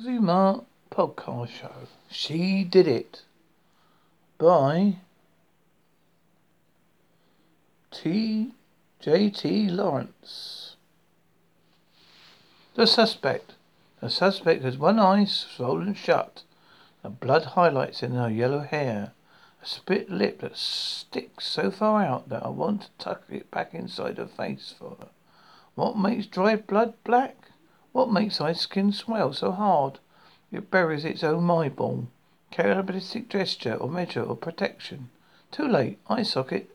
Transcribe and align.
Zuma 0.00 0.64
podcast 0.90 1.50
show. 1.50 1.86
She 2.10 2.64
did 2.64 2.88
it. 2.88 3.24
By 4.38 4.96
T. 7.90 8.52
J. 9.00 9.28
T. 9.28 9.68
Lawrence. 9.68 10.76
The 12.74 12.86
suspect. 12.86 13.52
The 14.00 14.08
suspect 14.08 14.62
has 14.62 14.78
one 14.78 14.98
eye 14.98 15.26
swollen 15.26 15.92
shut, 15.92 16.42
and 17.02 17.20
blood 17.20 17.44
highlights 17.44 18.02
in 18.02 18.12
her 18.12 18.30
yellow 18.30 18.60
hair. 18.60 19.12
A 19.62 19.66
split 19.66 20.08
lip 20.08 20.40
that 20.40 20.56
sticks 20.56 21.46
so 21.46 21.70
far 21.70 22.02
out 22.02 22.30
that 22.30 22.46
I 22.46 22.48
want 22.48 22.82
to 22.82 22.88
tuck 22.98 23.24
it 23.28 23.50
back 23.50 23.74
inside 23.74 24.16
her 24.16 24.26
face 24.26 24.74
for 24.76 24.96
her. 24.98 25.08
What 25.74 25.98
makes 25.98 26.24
dried 26.24 26.66
blood 26.66 26.94
black? 27.04 27.41
What 27.92 28.10
makes 28.10 28.40
eye 28.40 28.54
skin 28.54 28.92
swell 28.92 29.32
so 29.32 29.52
hard 29.52 29.98
it 30.50 30.70
buries 30.70 31.04
its 31.04 31.22
own 31.22 31.50
eyeball? 31.50 32.08
Cannibalistic 32.50 33.28
gesture 33.28 33.74
or 33.74 33.88
measure 33.88 34.22
of 34.22 34.40
protection. 34.40 35.10
Too 35.50 35.68
late. 35.68 35.98
Eye 36.08 36.22
socket. 36.22 36.74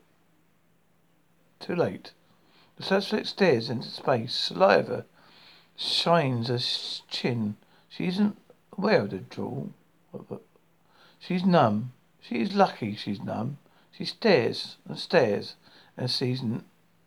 Too 1.60 1.74
late. 1.74 2.12
The 2.76 2.82
suspect 2.84 3.26
stares 3.26 3.68
into 3.68 3.88
space. 3.88 4.34
Saliva 4.34 5.04
shines 5.76 6.48
her 6.48 6.58
chin. 7.08 7.56
She 7.88 8.06
isn't 8.06 8.36
aware 8.76 9.02
of 9.02 9.10
the 9.10 9.18
drool. 9.18 9.70
She's 11.18 11.44
numb. 11.44 11.92
She 12.20 12.40
is 12.40 12.54
lucky 12.54 12.94
she's 12.94 13.20
numb. 13.20 13.58
She 13.90 14.04
stares 14.04 14.76
and 14.88 14.98
stares 14.98 15.54
and 15.96 16.08
sees 16.08 16.40
n- 16.40 16.64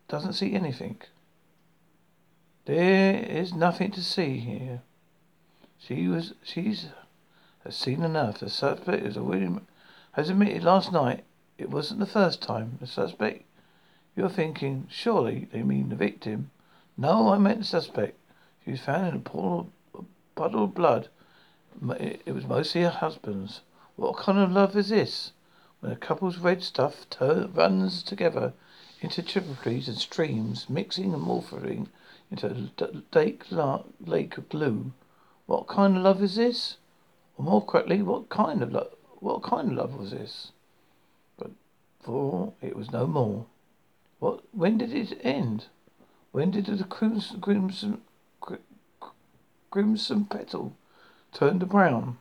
doesn't 0.08 0.34
see 0.34 0.54
anything. 0.54 1.00
There 2.64 3.16
is 3.16 3.52
nothing 3.52 3.90
to 3.90 4.04
see 4.04 4.38
here. 4.38 4.82
She 5.80 6.06
was 6.06 6.34
she's 6.44 6.90
has 7.64 7.74
seen 7.74 8.04
enough. 8.04 8.38
The 8.38 8.48
suspect 8.50 9.04
is 9.04 9.16
a 9.16 9.20
already 9.20 9.48
has 10.12 10.30
admitted 10.30 10.62
last 10.62 10.92
night 10.92 11.24
it 11.58 11.70
wasn't 11.70 11.98
the 11.98 12.06
first 12.06 12.40
time. 12.40 12.78
The 12.80 12.86
suspect 12.86 13.42
you're 14.14 14.28
thinking, 14.28 14.86
surely 14.88 15.48
they 15.50 15.64
mean 15.64 15.88
the 15.88 15.96
victim. 15.96 16.52
No, 16.96 17.32
I 17.32 17.38
meant 17.38 17.58
the 17.58 17.64
suspect. 17.64 18.16
She 18.64 18.70
was 18.70 18.80
found 18.80 19.08
in 19.08 19.16
a 19.16 19.18
pool 19.18 19.72
of 19.92 20.04
puddle 20.36 20.62
of 20.62 20.74
blood. 20.74 21.08
It 21.98 22.32
was 22.32 22.46
mostly 22.46 22.82
her 22.82 22.90
husband's. 22.90 23.62
What 23.96 24.16
kind 24.18 24.38
of 24.38 24.52
love 24.52 24.76
is 24.76 24.90
this? 24.90 25.32
When 25.80 25.90
a 25.90 25.96
couple's 25.96 26.38
red 26.38 26.62
stuff 26.62 27.10
tur- 27.10 27.48
runs 27.52 28.04
together 28.04 28.52
into 29.00 29.20
tributaries 29.20 29.88
and 29.88 29.98
streams, 29.98 30.70
mixing 30.70 31.12
and 31.12 31.26
morphing 31.26 31.88
into 32.32 32.72
a 32.78 33.16
lake, 33.16 33.44
lake 34.04 34.36
of 34.36 34.48
blue. 34.48 34.92
What 35.46 35.68
kind 35.68 35.96
of 35.96 36.02
love 36.02 36.22
is 36.22 36.36
this? 36.36 36.78
Or 37.36 37.44
more 37.44 37.64
correctly, 37.64 38.02
what 38.02 38.28
kind 38.28 38.62
of 38.62 38.72
love? 38.72 38.94
What 39.20 39.42
kind 39.42 39.70
of 39.70 39.76
love 39.76 39.94
was 39.94 40.10
this? 40.10 40.52
But 41.36 41.50
for 42.00 42.54
it 42.60 42.74
was 42.74 42.90
no 42.90 43.06
more. 43.06 43.46
What? 44.18 44.42
When 44.52 44.78
did 44.78 44.92
it 44.92 45.18
end? 45.22 45.66
When 46.32 46.50
did 46.50 46.66
the 46.66 46.84
crimson, 46.84 47.40
crimson, 47.40 48.00
crimson 49.70 50.24
petal 50.24 50.74
turn 51.32 51.60
to 51.60 51.66
brown? 51.66 52.18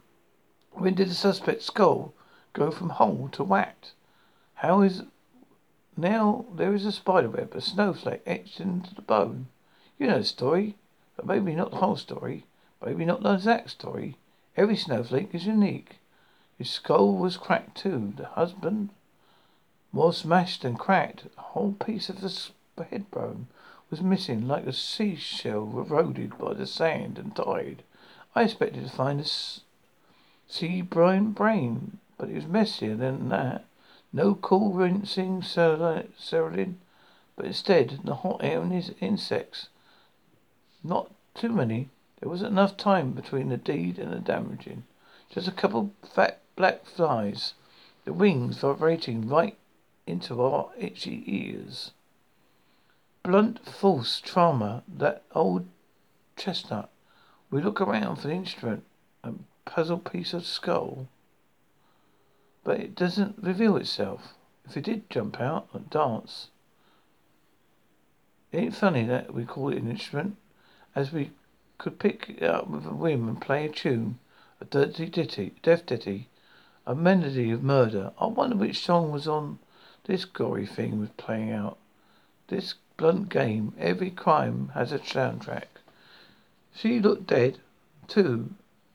When 0.74 0.94
did 0.94 1.10
the 1.10 1.16
suspect's 1.16 1.66
skull 1.66 2.14
go 2.54 2.70
from 2.70 2.90
whole 2.90 3.30
to 3.32 3.44
whacked? 3.44 3.94
How 4.56 4.82
is 4.82 5.04
now 5.98 6.46
there 6.56 6.74
is 6.74 6.86
a 6.86 6.92
spiderweb, 6.92 7.54
a 7.54 7.62
snowflake 7.62 8.22
etched 8.26 8.60
into 8.60 8.96
the 8.96 9.02
bone. 9.02 9.48
You 10.02 10.08
know 10.08 10.18
the 10.18 10.26
story, 10.26 10.78
but 11.16 11.28
maybe 11.28 11.54
not 11.54 11.70
the 11.70 11.78
whole 11.78 11.96
story. 11.96 12.48
Maybe 12.84 13.06
not 13.06 13.22
the 13.22 13.36
exact 13.36 13.70
story. 13.70 14.18
Every 14.58 14.76
snowflake 14.76 15.36
is 15.36 15.46
unique. 15.46 16.00
His 16.58 16.72
skull 16.72 17.16
was 17.16 17.38
cracked 17.38 17.78
too. 17.78 18.12
The 18.18 18.26
husband, 18.26 18.90
more 19.92 20.12
smashed 20.12 20.64
than 20.64 20.76
cracked. 20.76 21.28
A 21.38 21.42
whole 21.42 21.74
piece 21.74 22.10
of 22.10 22.20
the 22.20 22.84
head 22.84 23.12
bone 23.12 23.46
was 23.92 24.02
missing, 24.02 24.48
like 24.48 24.66
a 24.66 24.74
seashell 24.74 25.78
eroded 25.78 26.36
by 26.40 26.56
the 26.56 26.66
sand 26.66 27.20
and 27.20 27.36
tide. 27.36 27.84
I 28.34 28.46
expected 28.46 28.84
to 28.84 28.90
find 28.90 29.22
a 29.22 29.26
sea 30.52 30.82
brine 30.82 31.34
brain, 31.34 32.00
but 32.18 32.28
it 32.28 32.34
was 32.34 32.48
messier 32.48 32.96
than 32.96 33.30
that. 33.30 33.66
No 34.12 34.34
cool 34.34 34.74
rinsing 34.74 35.44
saline, 35.44 36.80
but 37.36 37.46
instead 37.46 38.00
the 38.04 38.16
hot 38.16 38.40
air 38.44 38.62
and 38.62 38.72
his 38.72 38.96
insects. 39.00 39.68
Not 40.84 41.12
too 41.34 41.50
many. 41.50 41.90
There 42.20 42.30
wasn't 42.30 42.52
enough 42.52 42.78
time 42.78 43.12
between 43.12 43.50
the 43.50 43.58
deed 43.58 44.00
and 44.00 44.12
the 44.12 44.20
damaging. 44.20 44.84
Just 45.30 45.48
a 45.48 45.52
couple 45.52 45.94
fat 46.04 46.42
black 46.56 46.86
flies, 46.86 47.54
the 48.06 48.14
wings 48.14 48.58
vibrating 48.58 49.28
right 49.28 49.58
into 50.06 50.42
our 50.42 50.70
itchy 50.78 51.24
ears. 51.26 51.92
Blunt 53.24 53.66
false 53.66 54.20
trauma, 54.20 54.84
that 54.88 55.24
old 55.34 55.68
chestnut. 56.36 56.90
We 57.50 57.62
look 57.62 57.80
around 57.80 58.18
for 58.18 58.28
the 58.28 58.34
instrument, 58.34 58.84
a 59.24 59.34
puzzle 59.66 60.00
piece 60.00 60.34
of 60.34 60.46
skull. 60.46 61.08
But 62.64 62.80
it 62.80 62.96
doesn't 62.96 63.38
reveal 63.42 63.78
itself. 63.78 64.34
If 64.66 64.78
it 64.78 64.84
did 64.84 65.10
jump 65.10 65.40
out 65.40 65.68
and 65.74 65.90
dance, 65.90 66.50
it 68.52 68.58
ain't 68.58 68.76
funny 68.76 69.06
that 69.06 69.34
we 69.34 69.46
call 69.46 69.70
it 69.70 69.78
an 69.78 69.90
instrument, 69.90 70.38
as 70.96 71.12
we 71.12 71.32
could 71.78 72.00
pick 72.00 72.42
up 72.42 72.68
with 72.68 72.86
a 72.86 72.94
whim 72.94 73.28
and 73.28 73.42
play 73.42 73.66
a 73.66 73.70
tune, 73.70 74.20
a 74.60 74.66
dirty 74.66 75.08
ditty, 75.08 75.54
death 75.64 75.86
ditty, 75.86 76.30
a 76.86 76.94
melody 76.96 77.52
of 77.52 77.64
murder. 77.64 78.12
I 78.20 78.28
wonder 78.28 78.56
which 78.56 78.84
song 78.84 79.12
was 79.12 79.28
on 79.28 79.60
this 80.06 80.26
gory 80.26 80.66
thing 80.66 81.00
was 81.00 81.10
playing 81.18 81.52
out. 81.52 81.78
This 82.48 82.76
blunt 82.98 83.30
game, 83.30 83.74
every 83.78 84.12
crime 84.12 84.72
has 84.74 84.92
a 84.92 85.00
soundtrack. 85.00 85.68
She 86.74 87.00
looked 87.00 87.28
dead, 87.28 87.60
too, 88.08 88.52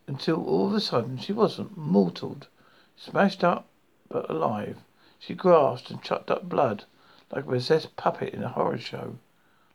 until 0.07 0.45
all 0.45 0.67
of 0.67 0.75
a 0.75 0.81
sudden 0.81 1.19
she 1.19 1.33
wasn't. 1.33 1.77
Mortaled. 1.77 2.49
Smashed 2.97 3.45
up, 3.45 3.67
but 4.09 4.31
alive. 4.31 4.79
She 5.19 5.35
grasped 5.35 5.91
and 5.91 6.03
chucked 6.03 6.31
up 6.31 6.49
blood, 6.49 6.85
like 7.31 7.45
a 7.45 7.49
possessed 7.49 7.97
puppet 7.97 8.35
in 8.35 8.43
a 8.43 8.49
horror 8.49 8.79
show. 8.79 9.19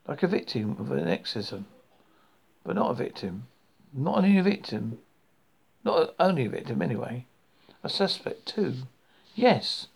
Like 0.08 0.24
a 0.24 0.28
victim 0.28 0.78
of 0.80 0.92
an 0.92 1.08
exorcism. 1.08 1.66
But 2.64 2.76
not 2.76 2.92
a 2.92 2.96
victim. 2.96 3.48
Not 3.94 4.18
only 4.18 4.38
a 4.38 4.44
victim. 4.44 5.00
Not 5.84 6.14
only 6.20 6.46
a 6.46 6.50
victim, 6.50 6.82
anyway. 6.82 7.26
A 7.84 7.90
suspect, 7.90 8.46
too. 8.46 8.76
Yes. 9.36 9.88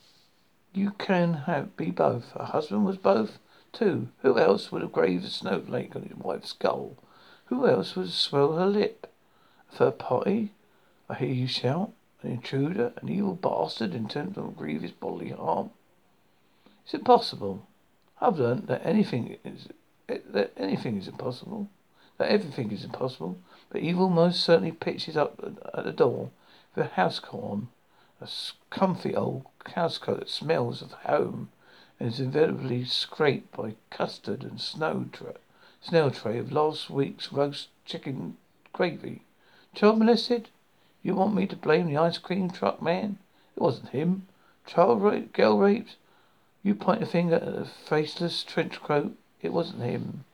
You 0.74 0.92
can 0.98 1.34
have 1.46 1.78
be 1.78 1.92
both. 1.92 2.32
Her 2.32 2.46
husband 2.46 2.86
was 2.86 2.98
both, 2.98 3.38
too. 3.72 4.10
Who 4.24 4.40
else 4.40 4.72
would 4.72 4.82
have 4.82 4.92
graved 4.92 5.26
a 5.26 5.30
snowflake 5.30 5.96
on 5.96 6.04
his 6.04 6.18
wife's 6.18 6.50
skull? 6.50 6.98
Who 7.46 7.68
else 7.68 7.96
would 7.96 8.10
swell 8.10 8.54
her 8.54 8.66
lip? 8.66 9.12
A 9.72 9.76
third 9.76 10.00
party? 10.00 10.54
I 11.10 11.16
hear 11.16 11.30
you 11.30 11.48
shout. 11.48 11.92
An 12.24 12.32
intruder, 12.32 12.94
an 13.02 13.10
evil 13.10 13.36
bastard 13.36 13.94
intent 13.94 14.38
on 14.38 14.54
grievous 14.54 14.92
bodily 14.92 15.30
harm. 15.30 15.70
Is 16.88 16.96
it 16.96 17.06
possible? 17.06 17.68
I've 18.20 18.40
learnt 18.40 18.68
that 18.68 18.86
anything 18.86 19.38
is 19.44 19.68
that 20.08 20.54
anything 20.58 20.98
is 20.98 21.08
impossible, 21.08 21.70
that 22.18 22.30
everything 22.32 22.72
is 22.72 22.84
impossible. 22.84 23.38
But 23.70 23.82
evil 23.82 24.10
most 24.10 24.44
certainly 24.44 24.72
pitches 24.72 25.18
up 25.18 25.42
at 25.74 25.84
the 25.84 25.92
door 25.92 26.30
with 26.76 26.86
a 26.86 26.90
housecoat 26.90 27.44
on, 27.44 27.68
a 28.22 28.30
comfy 28.70 29.16
old 29.16 29.46
housecoat 29.66 30.20
that 30.20 30.30
smells 30.30 30.82
of 30.82 30.92
home 30.92 31.50
and 32.00 32.10
is 32.10 32.20
inevitably 32.20 32.86
scraped 32.86 33.56
by 33.56 33.76
custard 33.90 34.44
and 34.44 34.60
snow 34.60 35.06
tra- 35.12 35.36
snail 35.82 36.12
tray 36.12 36.38
of 36.38 36.52
last 36.52 36.90
week's 36.90 37.32
roast 37.32 37.70
chicken 37.86 38.38
gravy. 38.74 39.22
Child 39.74 40.00
molested? 40.00 40.50
You 41.04 41.16
want 41.16 41.36
me 41.36 41.46
to 41.48 41.56
blame 41.56 41.88
the 41.88 41.98
ice 41.98 42.18
cream 42.18 42.50
truck 42.50 42.82
man? 42.82 43.18
It 43.56 43.62
wasn't 43.62 43.90
him. 43.90 44.28
Child 44.66 45.02
rape, 45.02 45.34
girl 45.34 45.58
raped? 45.58 45.96
You 46.64 46.76
point 46.76 47.04
a 47.04 47.06
finger 47.06 47.36
at 47.36 47.46
the 47.46 47.66
faceless 47.66 48.44
trench 48.44 48.82
coat. 48.82 49.16
It 49.42 49.54
wasn't 49.54 49.84
him. 49.84 50.26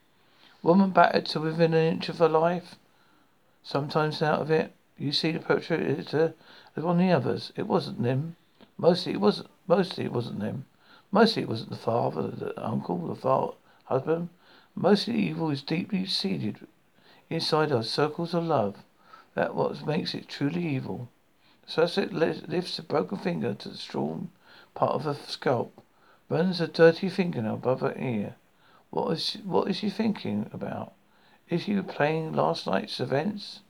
Woman 0.62 0.90
battered 0.90 1.26
to 1.26 1.40
within 1.40 1.74
an 1.74 1.92
inch 1.92 2.08
of 2.08 2.18
her 2.18 2.28
life. 2.28 2.76
Sometimes 3.64 4.22
out 4.22 4.40
of 4.40 4.50
it, 4.50 4.72
you 4.96 5.10
see 5.10 5.32
the 5.32 5.40
perpetrator 5.40 6.34
as 6.76 6.84
one 6.84 6.86
uh, 6.86 6.92
of 6.92 6.98
the 6.98 7.10
others. 7.10 7.52
It 7.56 7.66
wasn't 7.66 8.04
him. 8.04 8.36
Mostly 8.78 9.14
it 9.14 9.20
wasn't. 9.20 9.50
Mostly 9.66 10.04
it 10.04 10.12
wasn't 10.12 10.42
him. 10.42 10.66
Mostly 11.10 11.42
it 11.42 11.48
wasn't 11.48 11.70
the 11.70 11.76
father, 11.76 12.28
the 12.28 12.64
uncle, 12.64 13.08
the 13.08 13.16
father, 13.16 13.54
husband. 13.86 14.28
Mostly 14.76 15.14
evil 15.14 15.50
is 15.50 15.62
deeply 15.62 16.06
seated 16.06 16.66
inside 17.28 17.72
our 17.72 17.82
circles 17.82 18.32
of 18.32 18.44
love. 18.44 18.84
That 19.34 19.54
what 19.54 19.84
makes 19.84 20.14
it 20.14 20.28
truly 20.28 20.66
evil. 20.66 21.08
The 21.66 21.72
suspect 21.72 22.12
lifts 22.12 22.78
a 22.78 22.82
broken 22.82 23.18
finger 23.18 23.54
to 23.54 23.68
the 23.68 23.76
strong 23.76 24.30
part 24.74 24.92
of 24.92 25.04
her 25.04 25.14
scalp, 25.14 25.82
runs 26.28 26.60
a 26.60 26.68
dirty 26.68 27.08
fingernail 27.08 27.54
above 27.54 27.80
her 27.80 27.94
ear. 27.98 28.36
What 28.92 29.10
is 29.12 29.38
what 29.44 29.70
is 29.70 29.76
she 29.78 29.88
thinking 29.88 30.50
about? 30.52 30.92
Is 31.48 31.62
she 31.62 31.72
replaying 31.72 32.36
last 32.36 32.66
night's 32.66 33.00
events? 33.00 33.60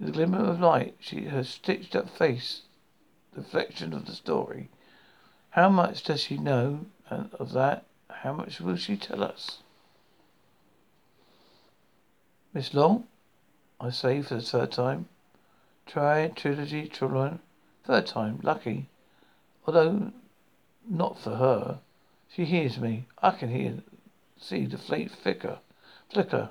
In 0.00 0.06
the 0.06 0.12
glimmer 0.12 0.46
of 0.46 0.60
light, 0.60 0.96
she 0.98 1.26
her 1.26 1.44
stitched 1.44 1.94
up 1.94 2.08
face, 2.08 2.62
reflection 3.36 3.92
of 3.92 4.06
the 4.06 4.14
story. 4.14 4.70
How 5.50 5.68
much 5.68 6.02
does 6.02 6.22
she 6.22 6.38
know 6.38 6.86
of 7.10 7.52
that? 7.52 7.84
How 8.08 8.32
much 8.32 8.62
will 8.62 8.76
she 8.76 8.96
tell 8.96 9.22
us? 9.22 9.58
Miss 12.54 12.72
Long, 12.72 13.06
I 13.78 13.90
say 13.90 14.22
for 14.22 14.36
the 14.36 14.40
third 14.40 14.72
time. 14.72 15.06
Try 15.84 16.28
trilogy, 16.28 16.88
children. 16.88 17.40
Third 17.84 18.06
time, 18.06 18.40
lucky. 18.42 18.88
Although 19.66 20.12
not 20.88 21.18
for 21.18 21.36
her. 21.36 21.80
She 22.30 22.46
hears 22.46 22.78
me. 22.78 23.04
I 23.22 23.32
can 23.32 23.50
hear, 23.50 23.82
see 24.42 24.66
the 24.66 24.78
flame 24.78 25.08
flicker, 25.08 25.58
flicker. 26.10 26.50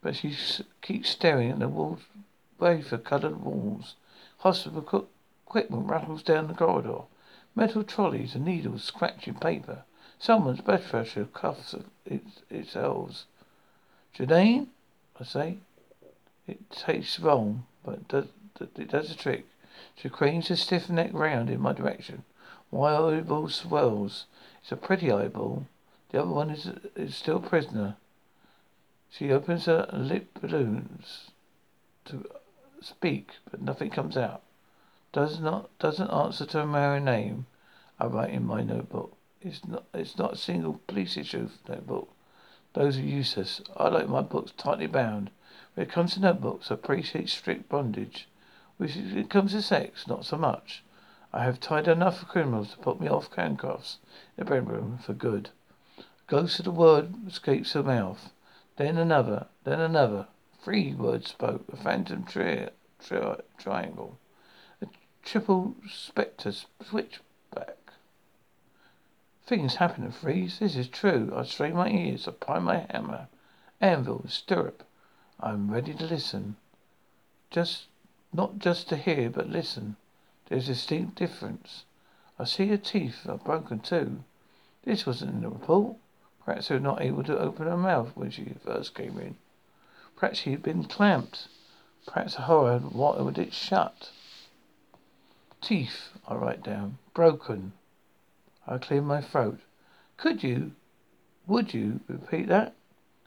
But 0.00 0.16
she 0.16 0.36
keeps 0.80 1.10
staring 1.10 1.50
at 1.50 1.58
the 1.58 1.68
walls, 1.68 2.00
wafer 2.58 2.98
coloured 2.98 3.42
walls. 3.42 3.96
Hospital 4.38 5.08
equipment 5.46 5.88
rattles 5.88 6.22
down 6.22 6.46
the 6.46 6.54
corridor. 6.54 7.02
Metal 7.54 7.82
trolleys 7.82 8.34
and 8.34 8.44
needles 8.44 8.84
scratching 8.84 9.34
paper. 9.34 9.82
Someone's 10.18 10.60
blood 10.60 10.84
pressure 10.84 11.24
cuffs 11.26 11.74
its, 12.04 12.42
itself. 12.50 13.24
Janine, 14.14 14.68
I 15.20 15.24
say. 15.24 15.58
It 16.46 16.70
tastes 16.70 17.18
wrong, 17.18 17.66
but 17.84 18.08
does, 18.08 18.26
it 18.60 18.90
does 18.90 19.08
the 19.08 19.14
trick. 19.14 19.46
She 19.96 20.08
cranes 20.08 20.48
her 20.48 20.56
stiff 20.56 20.88
neck 20.88 21.10
round 21.12 21.50
in 21.50 21.60
my 21.60 21.72
direction. 21.72 22.24
My 22.70 22.96
eyeball 22.96 23.48
swells. 23.48 24.26
It's 24.62 24.72
a 24.72 24.76
pretty 24.76 25.10
eyeball. 25.10 25.66
The 26.10 26.22
other 26.22 26.30
one 26.30 26.50
is, 26.50 26.70
is 26.96 27.14
still 27.14 27.40
prisoner. 27.40 27.96
She 29.10 29.30
opens 29.30 29.66
her 29.66 29.88
lip 29.92 30.38
balloons 30.40 31.30
to 32.06 32.24
speak, 32.80 33.32
but 33.50 33.60
nothing 33.60 33.90
comes 33.90 34.16
out. 34.16 34.42
Does 35.12 35.40
not 35.40 35.70
doesn't 35.78 36.10
answer 36.10 36.46
to 36.46 36.66
married 36.66 37.04
name. 37.04 37.46
I 37.98 38.06
write 38.06 38.30
in 38.30 38.46
my 38.46 38.62
notebook. 38.62 39.16
It's 39.40 39.66
not 39.66 39.84
it's 39.92 40.16
not 40.16 40.34
a 40.34 40.36
single 40.36 40.80
police 40.86 41.16
issue 41.16 41.48
notebook. 41.68 42.10
Those 42.74 42.98
are 42.98 43.02
useless. 43.02 43.60
I 43.76 43.88
like 43.88 44.08
my 44.08 44.22
books 44.22 44.52
tightly 44.56 44.86
bound. 44.86 45.30
When 45.74 45.86
it 45.86 45.92
comes 45.92 46.14
to 46.14 46.20
notebooks, 46.20 46.70
I 46.70 46.74
appreciate 46.74 47.28
strict 47.28 47.68
bondage. 47.68 48.28
When 48.76 48.88
it 48.90 49.30
comes 49.30 49.52
to 49.52 49.62
sex, 49.62 50.06
not 50.06 50.24
so 50.24 50.36
much. 50.36 50.84
I 51.32 51.44
have 51.44 51.60
tied 51.60 51.88
enough 51.88 52.26
criminals 52.28 52.70
to 52.70 52.78
put 52.78 53.00
me 53.00 53.08
off 53.08 53.34
handcuffs 53.34 53.98
in 54.36 54.44
the 54.44 54.50
bedroom 54.50 54.98
for 54.98 55.12
good. 55.12 55.50
Ghost 56.28 56.58
of 56.58 56.66
the 56.66 56.70
word 56.70 57.26
escapes 57.26 57.72
her 57.72 57.82
mouth. 57.82 58.32
Then 58.76 58.98
another, 58.98 59.46
then 59.64 59.80
another. 59.80 60.28
Three 60.62 60.92
words 60.92 61.30
spoke. 61.30 61.64
A 61.72 61.76
phantom 61.76 62.24
tri- 62.24 62.68
tri- 63.02 63.40
triangle. 63.56 64.18
A 64.82 64.86
triple 65.22 65.74
spectre 65.90 66.52
switchback. 66.86 67.78
Things 69.46 69.76
happen 69.76 70.04
to 70.04 70.12
Freeze. 70.12 70.58
This 70.58 70.76
is 70.76 70.88
true. 70.88 71.32
I 71.34 71.44
strain 71.44 71.74
my 71.74 71.88
ears. 71.88 72.28
I 72.28 72.32
pry 72.32 72.58
my 72.58 72.86
hammer. 72.90 73.28
Anvil, 73.80 74.26
stirrup. 74.28 74.84
I 75.40 75.52
am 75.52 75.70
ready 75.70 75.94
to 75.94 76.04
listen. 76.04 76.56
Just, 77.50 77.86
not 78.34 78.58
just 78.58 78.90
to 78.90 78.96
hear, 78.96 79.30
but 79.30 79.48
listen. 79.48 79.96
There's 80.48 80.68
a 80.68 80.74
distinct 80.74 81.14
difference. 81.14 81.84
I 82.38 82.44
see 82.44 82.66
her 82.68 82.76
teeth 82.76 83.26
are 83.26 83.38
broken 83.38 83.80
too. 83.80 84.24
This 84.82 85.06
wasn't 85.06 85.32
in 85.32 85.40
the 85.40 85.48
report. 85.48 85.96
Perhaps 86.48 86.68
they 86.68 86.76
were 86.76 86.80
not 86.80 87.02
able 87.02 87.22
to 87.24 87.38
open 87.38 87.66
her 87.66 87.76
mouth 87.76 88.12
when 88.14 88.30
she 88.30 88.54
first 88.64 88.94
came 88.94 89.18
in. 89.18 89.36
Perhaps 90.16 90.38
she 90.38 90.52
had 90.52 90.62
been 90.62 90.84
clamped. 90.84 91.46
Perhaps 92.06 92.36
the 92.36 92.42
horror 92.42 92.72
had 92.72 92.92
wired 92.92 93.36
it 93.36 93.52
shut. 93.52 94.12
Teeth, 95.60 96.08
I 96.26 96.36
write 96.36 96.62
down. 96.62 96.96
Broken. 97.12 97.74
I 98.66 98.78
clear 98.78 99.02
my 99.02 99.20
throat. 99.20 99.60
Could 100.16 100.42
you, 100.42 100.72
would 101.46 101.74
you 101.74 102.00
repeat 102.08 102.48
that? 102.48 102.72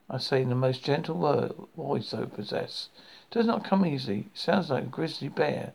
I 0.09 0.17
say 0.17 0.41
in 0.41 0.49
the 0.49 0.55
most 0.55 0.83
gentle 0.83 1.69
voice 1.77 2.15
I 2.15 2.25
possess. 2.25 2.89
It 3.29 3.35
does 3.35 3.45
not 3.45 3.63
come 3.63 3.85
easily. 3.85 4.31
It 4.33 4.39
sounds 4.39 4.71
like 4.71 4.85
a 4.85 4.87
grizzly 4.87 5.29
bear 5.29 5.73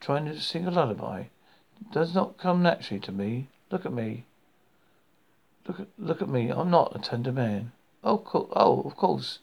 trying 0.00 0.24
to 0.24 0.40
sing 0.40 0.66
a 0.66 0.72
lullaby. 0.72 1.26
It 1.80 1.92
does 1.92 2.12
not 2.12 2.38
come 2.38 2.60
naturally 2.60 2.98
to 3.02 3.12
me. 3.12 3.46
Look 3.70 3.86
at 3.86 3.92
me. 3.92 4.24
Look 5.68 5.80
at, 5.80 5.88
look 5.98 6.22
at 6.22 6.30
me. 6.30 6.48
I'm 6.48 6.70
not 6.70 6.96
a 6.96 6.98
tender 6.98 7.30
man. 7.30 7.72
Oh, 8.02 8.16
co- 8.16 8.48
oh, 8.56 8.80
of 8.80 8.96
course. 8.96 9.40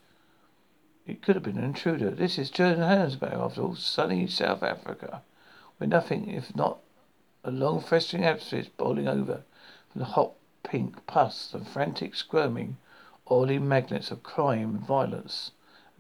It 1.06 1.22
could 1.22 1.36
have 1.36 1.44
been 1.44 1.60
an 1.60 1.64
intruder. 1.64 2.10
This 2.10 2.40
is 2.40 2.50
Johannesburg, 2.50 3.34
after 3.34 3.62
all, 3.62 3.76
sunny 3.76 4.26
South 4.26 4.64
Africa, 4.64 5.22
where 5.78 5.88
nothing, 5.88 6.28
if 6.32 6.56
not 6.56 6.80
a 7.44 7.52
long 7.52 7.80
festering 7.80 8.26
abscess 8.26 8.68
boiling 8.76 9.08
over 9.08 9.44
from 9.92 10.00
the 10.00 10.06
hot 10.06 10.32
pink 10.64 11.06
pus 11.06 11.54
and 11.54 11.68
frantic 11.68 12.16
squirming, 12.16 12.78
oily 13.30 13.60
magnets 13.60 14.10
of 14.10 14.24
crime 14.24 14.78
and 14.78 14.88
violence, 14.88 15.52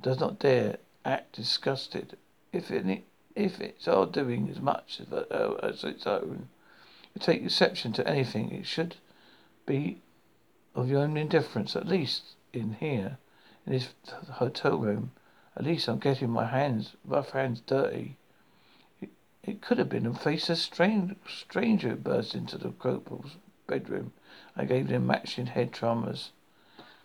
does 0.01 0.19
not 0.19 0.39
dare 0.39 0.77
act 1.05 1.33
disgusted. 1.33 2.17
If 2.51 2.71
it, 2.71 3.03
if 3.35 3.61
it's 3.61 3.87
our 3.87 4.07
doing 4.07 4.49
as 4.49 4.59
much 4.59 5.01
as, 5.01 5.13
uh, 5.13 5.59
as 5.61 5.83
its 5.83 6.07
own, 6.07 6.49
take 7.19 7.43
exception 7.43 7.93
to 7.93 8.07
anything. 8.07 8.51
It 8.51 8.65
should 8.65 8.95
be 9.67 10.01
of 10.75 10.89
your 10.89 10.99
own 10.99 11.15
indifference, 11.15 11.73
at 11.75 11.87
least 11.87 12.35
in 12.51 12.73
here, 12.73 13.17
in 13.65 13.71
this 13.71 13.93
hotel 14.33 14.77
room. 14.77 15.11
At 15.55 15.63
least 15.63 15.87
I'm 15.87 15.99
getting 15.99 16.29
my 16.29 16.45
hands, 16.45 16.97
rough 17.05 17.29
hands, 17.29 17.61
dirty. 17.61 18.17
It, 18.99 19.09
it 19.41 19.61
could 19.61 19.77
have 19.77 19.87
been 19.87 20.05
a 20.05 20.13
faceless 20.13 20.61
strange, 20.61 21.15
stranger 21.27 21.89
who 21.91 21.95
burst 21.95 22.35
into 22.35 22.57
the 22.57 22.71
corporal's 22.71 23.37
bedroom. 23.67 24.11
I 24.57 24.65
gave 24.65 24.89
him 24.89 25.07
matching 25.07 25.45
head 25.45 25.71
traumas. 25.71 26.31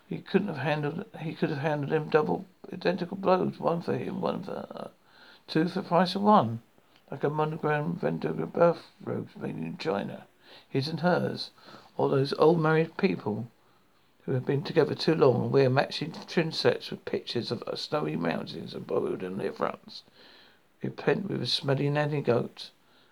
He 0.05 0.17
couldn't 0.17 0.49
have 0.49 0.57
handled. 0.57 1.05
He 1.19 1.33
could 1.33 1.49
have 1.49 1.59
handled 1.59 1.91
them 1.91 2.09
double, 2.09 2.45
identical 2.73 3.15
blows, 3.15 3.57
one 3.57 3.81
for 3.81 3.97
him, 3.97 4.19
one 4.19 4.43
for 4.43 4.51
her, 4.51 4.91
two 5.47 5.69
for 5.69 5.81
the 5.81 5.87
price 5.87 6.13
of 6.13 6.23
one, 6.23 6.61
like 7.09 7.23
a 7.23 7.29
monogram 7.29 7.95
Vendetta 7.95 8.45
birth 8.45 8.91
robes 9.01 9.37
made 9.37 9.55
in 9.55 9.77
China, 9.77 10.25
his 10.67 10.89
and 10.89 10.99
hers. 10.99 11.51
All 11.95 12.09
those 12.09 12.33
old 12.33 12.59
married 12.59 12.97
people 12.97 13.47
who 14.25 14.33
have 14.33 14.45
been 14.45 14.63
together 14.63 14.93
too 14.93 15.15
long 15.15 15.43
and 15.43 15.51
wear 15.51 15.69
matching 15.69 16.13
trim 16.27 16.51
sets 16.51 16.91
with 16.91 17.05
pictures 17.05 17.51
of 17.51 17.63
snowy 17.79 18.15
mountains 18.15 18.73
embroidered 18.73 19.23
on 19.23 19.37
their 19.37 19.51
fronts. 19.51 20.03
Repent 20.83 21.29
with 21.29 21.41
a 21.41 21.47
smelly 21.47 21.89
nanny 21.89 22.21
goat, 22.21 22.69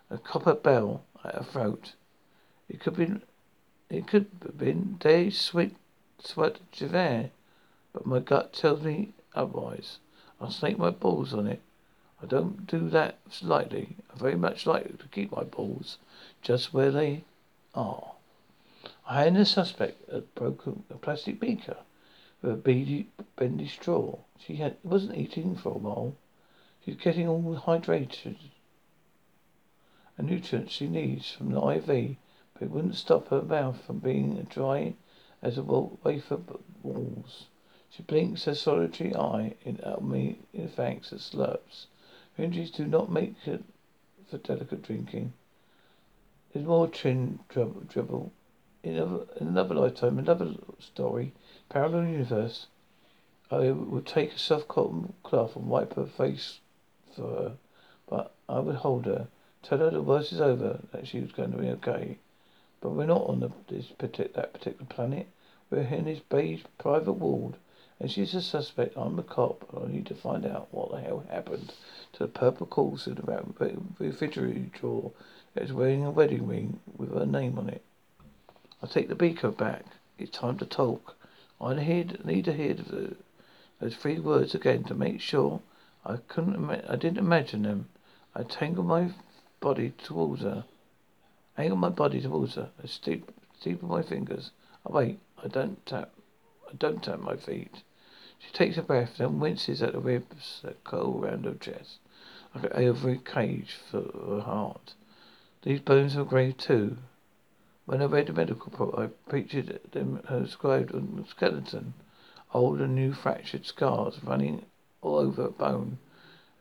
a 0.10 0.18
copper 0.18 0.54
bell 0.54 1.04
at 1.24 1.36
her 1.36 1.44
throat. 1.44 1.94
It 2.68 2.80
could 2.80 2.96
be, 2.96 3.22
it 3.90 4.08
could 4.08 4.28
have 4.44 4.58
been 4.58 4.98
Day 5.00 5.30
Sweet 5.30 5.76
Sweat 6.20 6.60
Javert, 6.72 7.32
but 7.94 8.06
my 8.06 8.20
gut 8.20 8.54
tells 8.54 8.82
me 8.82 9.14
otherwise. 9.34 9.98
I'll 10.40 10.52
snake 10.52 10.78
my 10.78 10.90
balls 10.90 11.34
on 11.34 11.48
it. 11.48 11.62
I 12.22 12.26
don't 12.26 12.68
do 12.68 12.90
that 12.90 13.18
lightly. 13.42 13.96
I 14.14 14.18
very 14.18 14.36
much 14.36 14.66
like 14.66 14.98
to 15.00 15.08
keep 15.08 15.32
my 15.32 15.44
balls 15.44 15.98
just 16.42 16.74
where 16.74 16.92
they 16.92 17.24
are. 17.74 18.12
I 19.12 19.24
handed 19.24 19.42
the 19.42 19.46
suspect 19.48 20.08
had 20.12 20.36
broken 20.36 20.84
a 20.92 20.94
plastic 20.94 21.40
beaker 21.40 21.78
with 22.44 22.52
a 22.52 22.56
beady, 22.56 23.10
bendy 23.36 23.68
straw. 23.68 24.20
She 24.38 24.58
had 24.58 24.78
wasn't 24.84 25.18
eating 25.18 25.56
for 25.56 25.70
a 25.70 25.80
while. 25.80 26.16
She's 26.86 26.96
getting 26.96 27.28
all 27.28 27.42
hydrated 27.56 28.38
and 30.16 30.30
nutrients 30.30 30.74
she 30.74 30.88
needs 30.88 31.32
from 31.32 31.50
the 31.52 31.60
IV, 31.60 32.18
but 32.54 32.62
it 32.62 32.70
wouldn't 32.70 32.94
stop 32.94 33.30
her 33.30 33.42
mouth 33.42 33.82
from 33.82 33.98
being 33.98 34.36
dry 34.44 34.94
as 35.42 35.58
a 35.58 35.64
wafer 35.64 36.40
walls. 36.84 37.48
She 37.90 38.04
blinks 38.04 38.46
her 38.46 38.54
solitary 38.54 39.16
eye 39.16 39.56
in 39.64 39.80
at 39.80 40.04
me 40.04 40.38
in 40.54 40.68
thanks 40.68 41.12
and 41.12 41.20
slurps. 41.20 41.88
Her 42.38 42.44
injuries 42.44 42.70
do 42.70 42.86
not 42.86 43.12
make 43.12 43.48
it 43.48 43.64
for 44.28 44.38
delicate 44.38 44.84
drinking. 44.84 45.34
There's 46.54 46.68
more 46.68 46.88
trin 46.88 47.40
dribble 47.50 48.32
in, 48.84 48.98
a, 48.98 49.06
in 49.42 49.48
another 49.48 49.76
lifetime, 49.76 50.18
another 50.18 50.54
story, 50.80 51.34
parallel 51.70 52.06
universe, 52.06 52.68
I 53.52 53.72
would 53.72 54.06
take 54.06 54.34
a 54.34 54.40
soft 54.40 54.68
cotton 54.68 55.14
cloth 55.24 55.56
and 55.56 55.68
wipe 55.68 55.96
her 55.96 56.06
face 56.06 56.60
for 57.16 57.28
her, 57.28 57.52
but 58.08 58.32
I 58.48 58.60
would 58.60 58.78
hold 58.78 59.06
her, 59.06 59.28
tell 59.64 59.80
her 59.80 59.90
the 59.90 60.02
worst 60.02 60.32
is 60.32 60.40
over, 60.40 60.80
that 60.92 61.08
she 61.08 61.20
was 61.20 61.32
going 61.32 61.52
to 61.52 61.58
be 61.58 61.70
okay. 61.70 62.20
But 62.82 62.92
we're 62.92 63.06
not 63.06 63.28
on 63.28 63.42
the, 63.42 63.52
this 63.68 63.88
that 63.98 64.54
particular 64.54 64.86
planet. 64.88 65.28
We're 65.70 65.82
in 65.82 66.06
his 66.06 66.20
beige 66.20 66.64
private 66.78 67.14
ward, 67.14 67.56
and 68.00 68.10
she's 68.10 68.34
a 68.34 68.42
suspect. 68.42 68.96
I'm 68.96 69.20
a 69.20 69.24
cop, 69.24 69.68
and 69.74 69.86
I 69.86 69.92
need 69.92 70.06
to 70.06 70.16
find 70.16 70.46
out 70.46 70.70
what 70.72 70.92
the 70.92 71.02
hell 71.02 71.26
happened 71.30 71.74
to 72.14 72.20
the 72.20 72.28
purple 72.28 72.68
corset 72.68 73.18
the 73.18 73.78
refrigerator 74.00 74.70
drawer 74.72 75.12
that 75.54 75.64
is 75.64 75.74
wearing 75.74 76.06
a 76.06 76.12
wedding 76.12 76.48
ring 76.48 76.80
with 76.96 77.14
her 77.14 77.26
name 77.26 77.60
on 77.60 77.70
it. 77.70 77.84
I 78.82 78.88
take 78.88 79.10
the 79.10 79.16
beaker 79.16 79.52
back. 79.52 79.86
It's 80.18 80.38
time 80.38 80.58
to 80.60 80.66
talk. 80.66 81.16
I 81.62 81.74
need 81.74 82.46
to 82.46 82.54
hear 82.54 82.74
the, 82.74 83.16
those 83.80 83.96
three 83.96 84.20
words 84.20 84.56
again 84.56 84.84
to 84.86 84.94
make 84.94 85.20
sure 85.20 85.62
I 86.06 86.18
couldn't. 86.28 86.70
I 86.88 86.96
didn't 86.96 87.18
imagine 87.18 87.64
them. 87.64 87.90
I 88.34 88.44
tangled 88.44 88.88
my 88.88 89.12
body 89.60 89.94
towards 90.02 90.44
her. 90.44 90.64
Angled 91.58 91.80
my 91.80 91.90
body 91.90 92.22
towards 92.22 92.56
her. 92.56 92.70
I 92.82 92.88
steep, 92.88 93.30
steep 93.60 93.84
my 93.84 94.02
fingers. 94.02 94.52
I 94.88 94.92
wait. 94.94 95.20
I 95.44 95.48
don't 95.48 95.86
tap. 95.86 96.12
I 96.70 96.76
don't 96.78 97.04
tap 97.04 97.20
my 97.20 97.36
feet. 97.36 97.84
She 98.40 98.54
takes 98.54 98.78
a 98.78 98.82
breath, 98.82 99.18
then 99.18 99.42
winces 99.42 99.82
at 99.82 99.92
the 99.92 100.00
ribs 100.00 100.62
that 100.64 100.86
curl 100.86 101.20
round 101.20 101.44
her 101.44 101.56
chest, 101.56 102.00
like 102.56 102.64
an 102.66 102.86
ivory 102.86 103.20
cage 103.26 103.76
for 103.92 104.02
her 104.02 104.42
heart. 104.42 104.94
These 105.64 105.82
bones 105.82 106.16
are 106.16 106.24
grey 106.24 106.54
too. 106.54 106.98
When 107.90 108.04
I 108.04 108.06
read 108.06 108.28
the 108.28 108.34
medical 108.34 108.68
report, 108.70 109.00
I 109.00 109.32
pictured 109.32 109.80
them 109.94 110.22
uh, 110.30 110.42
described 110.42 110.94
on 110.94 111.16
the 111.16 111.28
skeleton. 111.28 111.96
Old 112.54 112.82
and 112.82 112.94
new 112.94 113.14
fractured 113.14 113.66
scars 113.66 114.24
running 114.24 114.68
all 115.02 115.16
over 115.16 115.50
bone, 115.50 115.98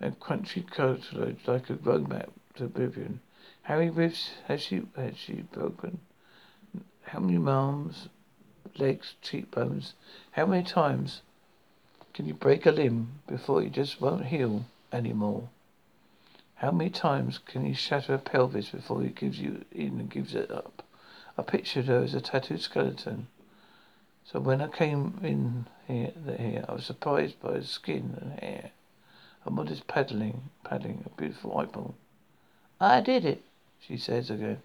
and 0.01 0.19
crunchy 0.19 0.67
cartilage 0.67 1.47
like 1.47 1.69
a 1.69 1.75
roadmap 1.75 2.31
to 2.55 2.65
oblivion. 2.65 3.21
How 3.65 3.77
many 3.77 3.91
ribs 3.91 4.31
has 4.47 4.63
she 4.63 4.87
has 4.97 5.19
she 5.19 5.43
broken? 5.53 5.99
How 7.03 7.19
many 7.19 7.37
arms, 7.47 8.09
legs, 8.79 9.13
cheekbones? 9.21 9.93
How 10.31 10.47
many 10.47 10.65
times 10.65 11.21
can 12.15 12.25
you 12.25 12.33
break 12.33 12.65
a 12.65 12.71
limb 12.71 13.21
before 13.27 13.63
it 13.63 13.73
just 13.73 14.01
won't 14.01 14.25
heal 14.25 14.65
anymore? 14.95 15.51
How 16.55 16.71
many 16.71 16.89
times 16.89 17.37
can 17.37 17.67
you 17.67 17.75
shatter 17.75 18.15
a 18.15 18.19
pelvis 18.19 18.71
before 18.71 19.03
it 19.05 19.15
gives 19.15 19.39
you 19.39 19.67
in 19.71 20.01
and 20.01 20.09
gives 20.09 20.35
it 20.35 20.51
up? 20.51 20.85
I 21.39 21.43
pictured 21.43 21.85
her 21.85 22.03
as 22.03 22.15
a 22.15 22.21
tattooed 22.21 22.61
skeleton. 22.61 23.29
So 24.25 24.41
when 24.41 24.61
I 24.61 24.67
came 24.67 25.21
in 25.23 25.67
here, 25.87 26.13
here, 26.37 26.65
I 26.69 26.73
was 26.73 26.85
surprised 26.85 27.41
by 27.41 27.53
her 27.53 27.63
skin 27.63 28.19
and 28.21 28.41
hair. 28.41 28.73
A 29.47 29.51
modest 29.51 29.87
paddling, 29.87 30.51
padding, 30.65 31.05
a 31.07 31.11
beautiful 31.19 31.57
eyeball. 31.57 31.95
I 32.81 33.01
did 33.01 33.25
it, 33.25 33.45
she 33.81 33.97
says 33.97 34.31
again. 34.31 34.59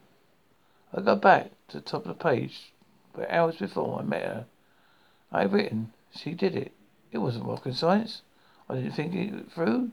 I 0.92 1.02
go 1.02 1.16
back 1.16 1.52
to 1.70 1.78
the 1.78 1.82
top 1.82 2.06
of 2.06 2.18
the 2.18 2.24
page 2.24 2.74
where 3.14 3.32
hours 3.32 3.58
before 3.58 4.00
I 4.00 4.04
met 4.04 4.24
her. 4.24 4.46
I 5.32 5.42
have 5.42 5.54
written, 5.54 5.94
she 6.16 6.34
did 6.34 6.56
it. 6.56 6.72
It 7.12 7.20
wasn't 7.20 7.46
rocket 7.46 7.76
science. 7.76 8.24
I 8.68 8.76
didn't 8.76 8.94
think 8.94 9.14
it 9.14 9.52
through. 9.52 9.92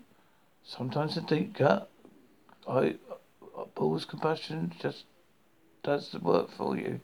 Sometimes 0.64 1.14
the 1.14 1.20
deep 1.20 1.58
gut, 1.58 1.90
I, 2.66 2.96
uh, 3.56 3.64
balls 3.74 4.06
combustion 4.06 4.72
just 4.80 5.04
does 5.82 6.10
the 6.10 6.18
work 6.18 6.50
for 6.50 6.76
you. 6.76 7.00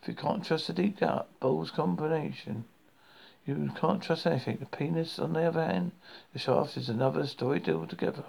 If 0.00 0.08
you 0.08 0.14
can't 0.14 0.44
trust 0.44 0.66
the 0.66 0.72
deep 0.72 1.00
gut, 1.00 1.28
balls 1.40 1.70
combination. 1.70 2.64
You 3.46 3.72
can't 3.74 4.02
trust 4.02 4.26
anything. 4.26 4.58
The 4.58 4.66
penis, 4.66 5.18
on 5.18 5.32
the 5.32 5.44
other 5.44 5.64
hand, 5.64 5.92
the 6.32 6.38
shaft 6.38 6.76
is 6.76 6.88
another 6.88 7.26
story 7.26 7.62
altogether. 7.68 8.24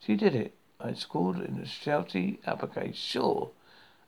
She 0.00 0.16
did 0.16 0.34
it. 0.34 0.54
I 0.80 0.94
scored 0.94 1.36
in 1.38 1.58
a 1.58 1.64
shouty 1.64 2.38
uppercase, 2.44 2.96
sure, 2.96 3.50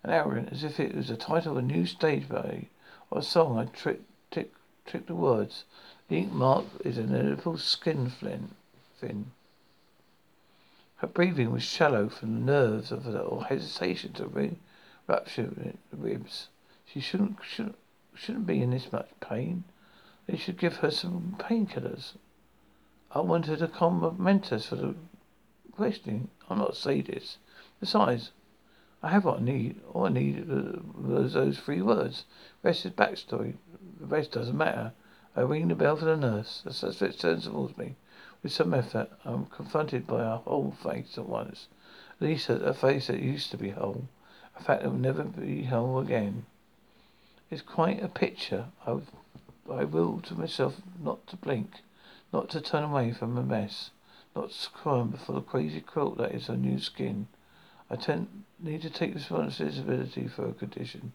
and 0.03 0.13
arrogant, 0.13 0.53
as 0.53 0.65
if 0.65 0.81
it 0.81 0.95
was 0.95 1.09
the 1.09 1.17
title 1.17 1.53
of 1.53 1.59
a 1.59 1.63
new 1.63 1.87
stage 1.87 2.29
play 2.29 2.69
or 3.11 3.19
a 3.19 3.23
song. 3.23 3.59
I 3.59 3.67
tricked, 3.67 4.11
trick, 4.31 4.53
tricked 4.85 5.07
the 5.07 5.15
words. 5.15 5.65
The 6.09 6.19
ink 6.19 6.33
mark 6.33 6.65
is 6.85 6.99
an 6.99 7.15
inevitable 7.15 7.59
skin 7.59 8.11
flint, 8.11 8.55
fin. 8.99 9.31
Her 10.97 11.07
breathing 11.07 11.53
was 11.53 11.63
shallow 11.63 12.09
from 12.09 12.35
the 12.35 12.53
nerves 12.53 12.91
of 12.91 13.05
her 13.05 13.19
or 13.19 13.45
hesitation 13.45 14.13
to 14.15 14.27
ring, 14.27 14.59
rupture 15.07 15.45
the 15.45 15.75
ribs. 15.97 16.49
She 16.87 17.01
shouldn't, 17.01 17.37
shouldn't, 17.43 17.77
shouldn't 18.15 18.47
be 18.47 18.63
in 18.63 18.71
this 18.71 18.93
much 18.93 19.09
pain. 19.21 19.65
They 20.27 20.37
should 20.37 20.59
give 20.59 20.77
her 20.77 20.91
some 20.91 21.37
painkillers. 21.39 22.15
I 23.11 23.21
wanted 23.21 23.59
to 23.59 23.69
compliment 23.69 24.53
us 24.53 24.67
for 24.67 24.77
the 24.77 24.95
questioning. 25.73 26.29
I'm 26.49 26.59
not 26.59 26.77
sadist. 26.77 27.39
Besides, 27.81 28.33
I 29.03 29.11
have 29.11 29.25
what 29.25 29.41
I 29.41 29.43
need. 29.43 29.81
All 29.93 30.07
I 30.07 30.09
need 30.09 30.49
was 30.49 31.35
those 31.35 31.59
three 31.59 31.83
words. 31.83 32.25
The 32.63 32.69
rest 32.69 32.87
is 32.87 32.93
backstory. 32.93 33.55
The 34.01 34.07
rest 34.07 34.33
doesn't 34.33 34.57
matter. 34.57 34.93
I 35.37 35.43
ring 35.43 35.69
the 35.69 35.75
bell 35.75 35.97
for 35.97 36.07
the 36.07 36.17
nurse. 36.17 36.63
The 36.65 36.73
suspect 36.73 37.21
turns 37.21 37.45
towards 37.45 37.77
me. 37.77 37.97
With 38.43 38.53
some 38.53 38.73
effort, 38.73 39.11
I'm 39.25 39.47
confronted 39.47 40.07
by 40.07 40.19
her 40.19 40.41
whole 40.45 40.75
face 40.83 41.19
at 41.19 41.29
once. 41.29 41.69
Lisa, 42.21 42.55
a 42.55 42.73
face 42.73 43.09
that 43.09 43.21
used 43.21 43.51
to 43.51 43.57
be 43.57 43.71
whole. 43.71 44.09
A 44.57 44.63
fact 44.63 44.83
that 44.83 44.91
will 44.91 44.99
never 44.99 45.25
be 45.25 45.65
whole 45.65 45.99
again. 45.99 46.47
It's 47.51 47.63
quite 47.63 48.03
a 48.03 48.09
picture. 48.09 48.67
I, 48.87 48.99
I 49.71 49.85
will 49.85 50.21
to 50.23 50.35
myself 50.35 50.81
not 51.03 51.27
to 51.29 51.37
blink, 51.37 51.83
not 52.33 52.51
to 52.51 52.61
turn 52.61 52.85
away 52.85 53.13
from 53.13 53.37
a 53.37 53.43
mess, 53.43 53.91
not 54.35 54.51
to 54.51 54.55
squirm 54.55 55.11
before 55.11 55.35
the 55.35 55.41
crazy 55.41 55.81
quilt 55.81 56.19
that 56.19 56.35
is 56.35 56.47
her 56.47 56.57
new 56.57 56.79
skin. 56.79 57.27
I 57.91 57.97
tend, 57.97 58.45
need 58.59 58.83
to 58.83 58.91
take 58.91 59.15
responsibility 59.15 60.29
for 60.29 60.47
her 60.47 60.53
condition. 60.53 61.13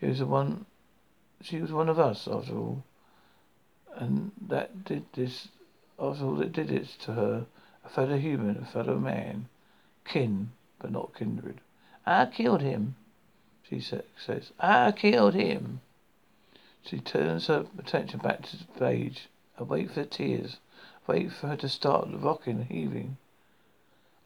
It 0.00 0.06
was 0.08 0.18
the 0.18 0.26
one, 0.26 0.66
she 1.40 1.60
was 1.60 1.72
one 1.72 1.88
of 1.88 1.98
us, 1.98 2.28
after 2.28 2.54
all. 2.54 2.84
And 3.94 4.32
that 4.48 4.84
did 4.84 5.04
this, 5.14 5.48
after 5.98 6.24
all, 6.24 6.36
that 6.36 6.52
did 6.52 6.70
it 6.70 6.88
to 7.00 7.12
her. 7.12 7.46
A 7.84 7.88
fellow 7.88 8.18
human, 8.18 8.58
a 8.58 8.66
fellow 8.66 8.98
man. 8.98 9.48
Kin, 10.04 10.50
but 10.78 10.90
not 10.90 11.14
kindred. 11.14 11.60
I 12.10 12.26
killed 12.26 12.62
him 12.62 12.96
she 13.70 13.78
says. 13.78 14.50
I 14.58 14.90
killed 14.90 15.34
him. 15.34 15.80
She 16.82 16.98
turns 16.98 17.46
her 17.46 17.66
attention 17.78 18.18
back 18.18 18.42
to 18.42 18.56
the 18.56 18.64
page. 18.64 19.28
I 19.56 19.62
wait 19.62 19.92
for 19.92 20.04
tears. 20.04 20.56
Wait 21.06 21.32
for 21.32 21.46
her 21.46 21.56
to 21.56 21.68
start 21.68 22.08
rocking 22.10 22.64
heaving. 22.64 23.16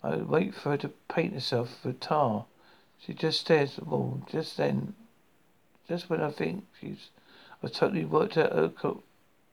I 0.03 0.17
wait 0.17 0.55
for 0.55 0.71
her 0.71 0.77
to 0.79 0.89
paint 1.09 1.35
herself 1.35 1.85
with 1.85 2.01
tar. 2.01 2.47
She 2.99 3.13
just 3.13 3.41
stares 3.41 3.77
at 3.77 3.85
the 3.85 3.91
wall. 3.91 4.23
Just 4.31 4.57
then, 4.57 4.95
just 5.87 6.09
when 6.09 6.23
I 6.23 6.31
think 6.31 6.65
she's, 6.81 7.11
I've 7.63 7.73
totally 7.73 8.07
worked 8.07 8.39
out 8.39 8.53
her 8.53 8.71
coat, 8.71 9.05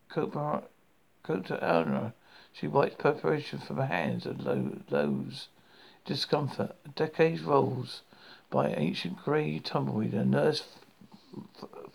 coat, 0.07 0.69
coat 1.23 1.45
to 1.47 1.69
owner. 1.69 2.13
She 2.53 2.67
wipes 2.67 2.95
preparation 2.97 3.59
from 3.59 3.75
her 3.75 3.87
hands 3.87 4.25
and 4.25 4.41
lo- 4.41 4.79
lows. 4.89 5.49
Discomfort. 6.05 6.77
Decades 6.95 7.41
rolls 7.41 8.03
by 8.51 8.73
ancient 8.73 9.17
grey 9.23 9.57
tumbleweed, 9.57 10.13
a 10.13 10.23
nurse 10.23 10.63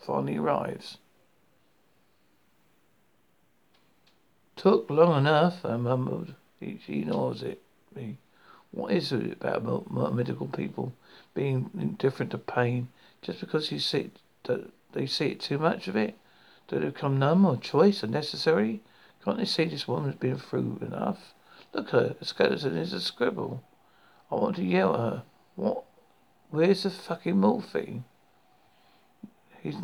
finally 0.05 0.39
arrives. 0.39 0.99
Took 4.57 4.91
long 4.91 5.19
enough, 5.19 5.65
I 5.65 5.77
mumbled. 5.77 6.35
She, 6.59 6.81
ignores 6.89 7.43
it. 7.43 7.61
Me. 7.95 8.17
What 8.73 8.93
is 8.93 9.13
it 9.13 9.39
about 9.41 10.15
medical 10.15 10.49
people 10.49 10.93
being 11.35 11.71
indifferent 11.79 12.33
to 12.33 12.39
pain 12.39 12.89
just 13.23 13.41
because 13.41 13.71
you 13.71 13.79
see 13.79 14.11
it, 14.49 14.71
they 14.93 15.07
see 15.07 15.27
it 15.29 15.41
too 15.41 15.59
much 15.59 15.89
of 15.89 15.97
it? 15.97 16.17
Do 16.69 16.81
they 16.81 16.87
become 16.87 17.19
numb 17.19 17.45
or 17.45 17.57
choice 17.57 18.03
unnecessary? 18.03 18.81
Can't 19.25 19.39
they 19.39 19.45
see 19.45 19.65
this 19.67 19.87
woman's 19.87 20.17
been 20.17 20.39
through 20.39 20.79
enough? 20.81 21.35
Look 21.73 21.89
at 21.89 21.93
her. 21.93 22.17
The 22.19 22.25
skeleton 22.25 22.77
is 22.77 22.93
a 22.93 23.01
scribble. 23.01 23.63
I 24.31 24.37
want 24.37 24.57
to 24.57 24.65
yell 24.65 24.95
at 24.95 25.01
her. 25.01 25.23
What 25.55 25.85
Where's 26.51 26.85
the 26.85 26.91
fucking 26.91 27.39
morphine? 27.39 28.05
His, 29.61 29.77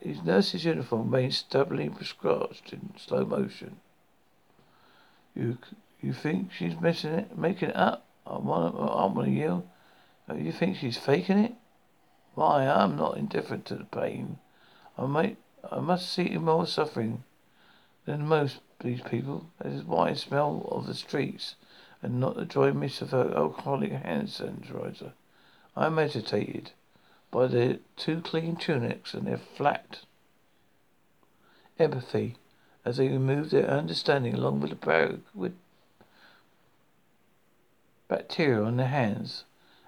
his 0.00 0.22
nurse's 0.22 0.64
uniform 0.64 1.10
remains 1.10 1.38
stubbornly 1.38 1.90
scratched 2.02 2.72
in 2.72 2.92
slow 2.96 3.24
motion. 3.24 3.78
You 5.34 5.58
you 6.00 6.12
think 6.12 6.52
she's 6.52 6.80
missing 6.80 7.12
it, 7.12 7.38
making 7.38 7.70
it 7.70 7.76
up? 7.76 8.04
I 8.26 8.38
want 8.38 8.74
I 8.74 9.06
want 9.06 9.28
to 9.28 9.30
yell. 9.30 9.64
Oh, 10.28 10.34
you 10.34 10.50
think 10.50 10.76
she's 10.76 10.98
faking 10.98 11.38
it? 11.38 11.54
Why, 12.34 12.66
I'm 12.66 12.96
not 12.96 13.16
indifferent 13.16 13.64
to 13.66 13.76
the 13.76 13.84
pain. 13.84 14.38
I 14.98 15.06
might 15.06 15.36
I 15.70 15.78
must 15.78 16.12
see 16.12 16.36
more 16.36 16.66
suffering 16.66 17.22
than 18.04 18.26
most 18.26 18.58
these 18.80 19.00
people. 19.02 19.50
That 19.58 19.72
is 19.72 19.84
why 19.84 20.10
I 20.10 20.14
smell 20.14 20.68
of 20.72 20.86
the 20.86 20.94
streets 20.94 21.54
and 22.02 22.18
not 22.18 22.34
the 22.34 22.44
dry 22.44 22.72
mist 22.72 23.02
of 23.02 23.10
her 23.10 23.32
alcoholic 23.36 23.92
hand 23.92 24.28
sanitizer. 24.28 25.12
I 25.78 25.90
meditated 25.90 26.72
by 27.30 27.46
their 27.46 27.78
two 27.96 28.20
clean 28.20 28.56
tunics 28.56 29.14
and 29.14 29.28
their 29.28 29.38
flat 29.38 30.00
empathy 31.78 32.34
as 32.84 32.96
they 32.96 33.06
removed 33.06 33.52
their 33.52 33.70
understanding 33.70 34.34
along 34.34 34.58
with 34.58 34.70
the 34.70 34.76
bag 34.76 35.20
with 35.32 35.54
bacteria 38.08 38.64
on 38.64 38.76
their 38.76 38.88
hands 38.88 39.44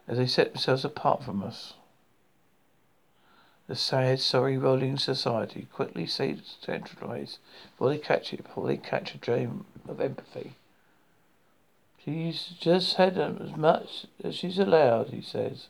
as 0.06 0.16
they 0.16 0.28
set 0.28 0.52
themselves 0.52 0.84
apart 0.84 1.24
from 1.24 1.42
us. 1.42 1.74
The 3.66 3.74
sad, 3.74 4.20
sorry 4.20 4.56
rolling 4.56 4.96
society 4.96 5.66
quickly 5.72 6.06
centralized 6.06 7.38
before 7.72 7.88
they 7.88 7.98
catch 7.98 8.32
it, 8.32 8.44
before 8.44 8.68
they 8.68 8.76
catch 8.76 9.16
a 9.16 9.18
dream 9.18 9.64
of 9.88 10.00
empathy. 10.00 10.52
She's 12.04 12.54
just 12.60 12.94
had 12.94 13.18
as 13.18 13.56
much 13.56 14.06
as 14.22 14.36
she's 14.36 14.58
allowed, 14.60 15.08
he 15.08 15.20
says 15.20 15.66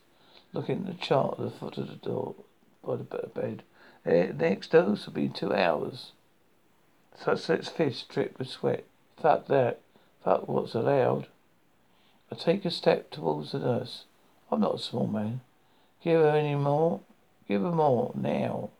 looking 0.52 0.80
at 0.80 0.86
the 0.86 1.04
chart 1.04 1.38
at 1.38 1.44
the 1.44 1.50
foot 1.50 1.78
of 1.78 1.88
the 1.88 1.96
door 1.96 2.34
by 2.84 2.96
the 2.96 3.04
bed. 3.04 3.62
The 4.04 4.32
next 4.32 4.70
dose 4.70 5.06
will 5.06 5.12
be 5.12 5.26
in 5.26 5.32
two 5.32 5.52
hours. 5.52 6.12
Suspect's 7.22 7.68
fist 7.68 8.08
dripped 8.08 8.38
with 8.38 8.48
sweat. 8.48 8.84
Fuck 9.20 9.46
that. 9.48 9.80
Fuck 10.24 10.48
what's 10.48 10.74
allowed. 10.74 11.26
I 12.32 12.36
take 12.36 12.64
a 12.64 12.70
step 12.70 13.10
towards 13.10 13.52
the 13.52 13.58
nurse. 13.58 14.04
I'm 14.50 14.60
not 14.60 14.76
a 14.76 14.78
small 14.78 15.06
man. 15.06 15.40
Give 16.02 16.20
her 16.20 16.30
any 16.30 16.54
more. 16.54 17.00
Give 17.46 17.62
her 17.62 17.72
more. 17.72 18.12
Now. 18.14 18.70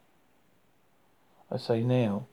I 1.51 1.59
say 1.59 1.83
now. 1.83 2.27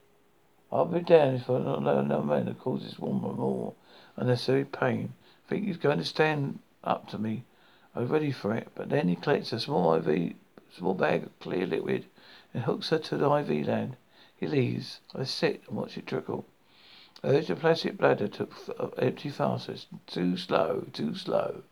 I'll 0.71 0.85
be 0.85 0.99
damned 0.99 1.41
if 1.41 1.49
I 1.49 1.59
don't 1.59 1.83
know 1.83 2.01
no 2.01 2.21
man 2.21 2.45
that 2.45 2.59
causes 2.59 2.91
this 2.91 2.99
woman 2.99 3.35
more 3.37 3.73
unnecessary 4.15 4.65
pain. 4.65 5.13
Think 5.47 5.65
he's 5.65 5.77
going 5.77 5.97
to 5.97 6.05
stand 6.05 6.59
up 6.83 7.09
to 7.09 7.17
me. 7.17 7.43
I 7.97 8.01
was 8.01 8.11
ready 8.11 8.31
for 8.31 8.53
it, 8.53 8.67
but 8.75 8.89
then 8.89 9.07
he 9.07 9.15
collects 9.15 9.51
a 9.51 9.59
small 9.59 9.95
IV, 9.95 10.35
small 10.71 10.93
bag 10.93 11.23
of 11.23 11.39
clear 11.39 11.65
liquid 11.65 12.05
and 12.53 12.61
hooks 12.61 12.89
her 12.89 12.99
to 12.99 13.17
the 13.17 13.27
IV 13.37 13.65
land. 13.65 13.97
He 14.35 14.45
leaves. 14.45 14.99
I 15.15 15.23
sit 15.23 15.63
and 15.67 15.75
watch 15.75 15.97
it 15.97 16.05
trickle. 16.05 16.45
I 17.23 17.29
urge 17.29 17.47
the 17.47 17.55
plastic 17.55 17.97
bladder 17.97 18.27
to 18.27 18.49
uh, 18.77 18.89
empty 18.99 19.31
faster. 19.31 19.77
Too 20.05 20.37
slow, 20.37 20.85
too 20.93 21.15
slow. 21.15 21.63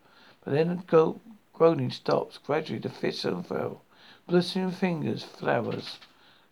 But 0.42 0.54
then 0.54 0.82
the 0.90 1.14
groaning 1.52 1.92
stops. 1.92 2.38
Gradually 2.38 2.80
the 2.80 2.88
fist 2.88 3.24
unfurl. 3.24 3.82
Blistering 4.26 4.72
fingers, 4.72 5.22
flowers. 5.22 6.00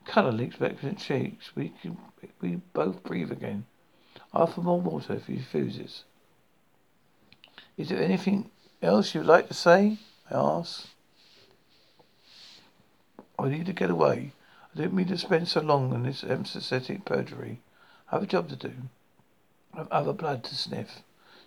Colour 0.04 0.30
leaks 0.30 0.54
back 0.54 0.78
from 0.78 0.90
the 0.90 0.94
cheeks. 0.94 1.50
We 1.56 1.70
can, 1.82 1.98
we 2.40 2.60
both 2.74 3.02
breathe 3.02 3.32
again. 3.32 3.66
I 4.32 4.42
offer 4.42 4.60
more 4.60 4.80
water 4.80 5.14
if 5.14 5.26
he 5.26 5.34
refuses. 5.34 6.04
Is 7.76 7.88
there 7.88 8.00
anything 8.00 8.52
else 8.84 9.14
you'd 9.14 9.26
like 9.26 9.48
to 9.48 9.54
say? 9.54 9.98
I 10.30 10.34
ask. 10.34 10.88
I 13.38 13.48
need 13.48 13.66
to 13.66 13.72
get 13.72 13.90
away. 13.90 14.32
I 14.74 14.78
didn't 14.78 14.94
mean 14.94 15.08
to 15.08 15.18
spend 15.18 15.48
so 15.48 15.60
long 15.60 15.92
on 15.92 16.02
this 16.02 16.22
empathetic 16.22 17.04
perjury. 17.04 17.60
I 18.10 18.16
have 18.16 18.22
a 18.22 18.26
job 18.26 18.48
to 18.50 18.56
do. 18.56 18.72
I 19.72 19.78
have 19.78 19.88
other 19.90 20.12
blood 20.12 20.44
to 20.44 20.54
sniff. 20.54 21.02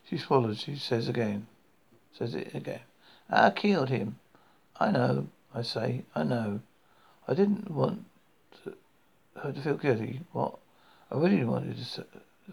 She 0.09 0.17
swallows. 0.17 0.61
She 0.61 0.75
says 0.75 1.07
again. 1.07 1.47
Says 2.13 2.35
it 2.35 2.53
again. 2.53 2.81
I 3.29 3.49
killed 3.51 3.89
him. 3.89 4.19
I 4.79 4.91
know. 4.91 5.27
I 5.53 5.61
say. 5.61 6.03
I 6.15 6.23
know. 6.23 6.61
I 7.27 7.33
didn't 7.33 7.69
want 7.69 8.05
to, 8.63 8.73
her 9.41 9.51
to 9.51 9.61
feel 9.61 9.77
guilty. 9.77 10.21
What 10.31 10.57
I 11.11 11.17
really 11.17 11.43
wanted 11.43 11.77
to 11.77 12.05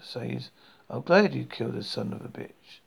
say 0.02 0.30
is, 0.30 0.50
I'm 0.90 1.02
glad 1.02 1.34
you 1.34 1.44
killed 1.44 1.74
the 1.74 1.82
son 1.82 2.12
of 2.12 2.24
a 2.24 2.28
bitch. 2.28 2.80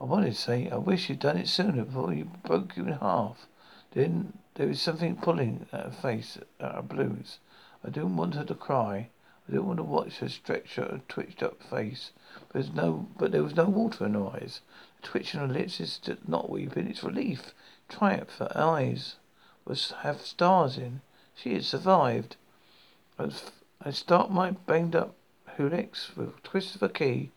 I 0.00 0.04
wanted 0.04 0.30
to 0.30 0.38
say, 0.38 0.70
I 0.70 0.76
wish 0.76 1.08
you'd 1.08 1.18
done 1.18 1.36
it 1.36 1.48
sooner 1.48 1.84
before 1.84 2.14
you 2.14 2.26
broke 2.44 2.76
you 2.76 2.86
in 2.86 2.92
half. 2.92 3.48
Then 3.92 4.38
there 4.54 4.68
was 4.68 4.80
something 4.80 5.16
pulling 5.16 5.66
at 5.72 5.86
her 5.86 5.90
face, 5.90 6.38
at 6.60 6.74
her 6.74 6.82
blues. 6.82 7.40
I 7.82 7.90
didn't 7.90 8.16
want 8.16 8.36
her 8.36 8.44
to 8.44 8.54
cry. 8.54 9.10
I 9.48 9.50
didn't 9.50 9.66
want 9.66 9.78
to 9.78 9.82
watch 9.82 10.18
her 10.18 10.28
stretch 10.28 10.76
her 10.76 11.00
twitched 11.08 11.42
up 11.42 11.60
face. 11.64 12.12
But 12.38 12.52
there's 12.52 12.72
no, 12.72 13.08
but 13.18 13.32
there 13.32 13.42
was 13.42 13.56
no 13.56 13.64
water 13.64 14.06
in 14.06 14.14
her 14.14 14.28
eyes. 14.28 14.60
The 15.00 15.08
twitch 15.08 15.34
on 15.34 15.48
her 15.48 15.52
lips 15.52 15.80
is 15.80 16.00
not 16.28 16.48
weeping. 16.48 16.86
It's 16.86 17.02
relief, 17.02 17.52
triumph. 17.88 18.38
Her 18.38 18.52
eyes 18.54 19.16
was 19.64 19.90
have 20.02 20.20
stars 20.20 20.78
in. 20.78 21.00
She 21.34 21.54
had 21.54 21.64
survived. 21.64 22.36
I, 23.18 23.30
I 23.82 23.90
start 23.90 24.30
my 24.30 24.52
banged 24.52 24.94
up 24.94 25.16
Hilux 25.56 26.14
with 26.14 26.28
a 26.28 26.40
twist 26.42 26.76
of 26.76 26.84
a 26.84 26.88
key 26.88 27.32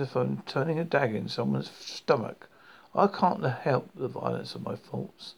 if 0.00 0.16
I'm 0.16 0.42
turning 0.46 0.78
a 0.78 0.84
dagger 0.84 1.16
in 1.16 1.28
someone's 1.28 1.70
stomach. 1.70 2.48
I 2.94 3.06
can't 3.06 3.44
help 3.44 3.90
the 3.94 4.08
violence 4.08 4.54
of 4.54 4.62
my 4.64 4.74
thoughts. 4.74 5.34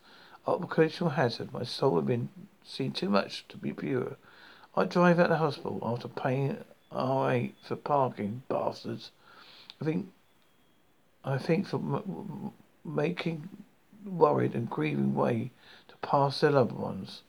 Occupational 0.47 1.11
hazard. 1.11 1.53
My 1.53 1.65
soul 1.65 1.97
had 1.97 2.07
been 2.07 2.29
seen 2.65 2.93
too 2.93 3.09
much 3.09 3.47
to 3.49 3.57
be 3.57 3.73
pure. 3.73 4.17
I 4.77 4.85
drive 4.85 5.19
out 5.19 5.29
the 5.29 5.39
hospital 5.39 5.81
after 5.83 6.07
paying 6.07 6.59
R8 6.93 7.53
for 7.63 7.75
parking, 7.75 8.43
bastards. 8.49 9.11
I 9.83 9.85
think, 9.85 10.07
I 11.25 11.37
think 11.37 11.67
for 11.67 11.77
m- 11.77 12.53
making 12.85 13.49
worried 14.05 14.55
and 14.55 14.71
grieving 14.71 15.15
way 15.15 15.51
to 15.89 15.97
pass 15.97 16.41
their 16.41 16.53
loved 16.53 16.73
ones. 16.73 17.23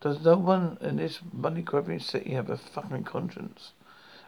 Does 0.00 0.24
no 0.24 0.38
one 0.38 0.78
in 0.80 0.96
this 0.96 1.20
money 1.30 1.60
grabbing 1.60 2.00
city 2.00 2.30
have 2.30 2.48
a 2.48 2.56
fucking 2.56 3.04
conscience? 3.04 3.72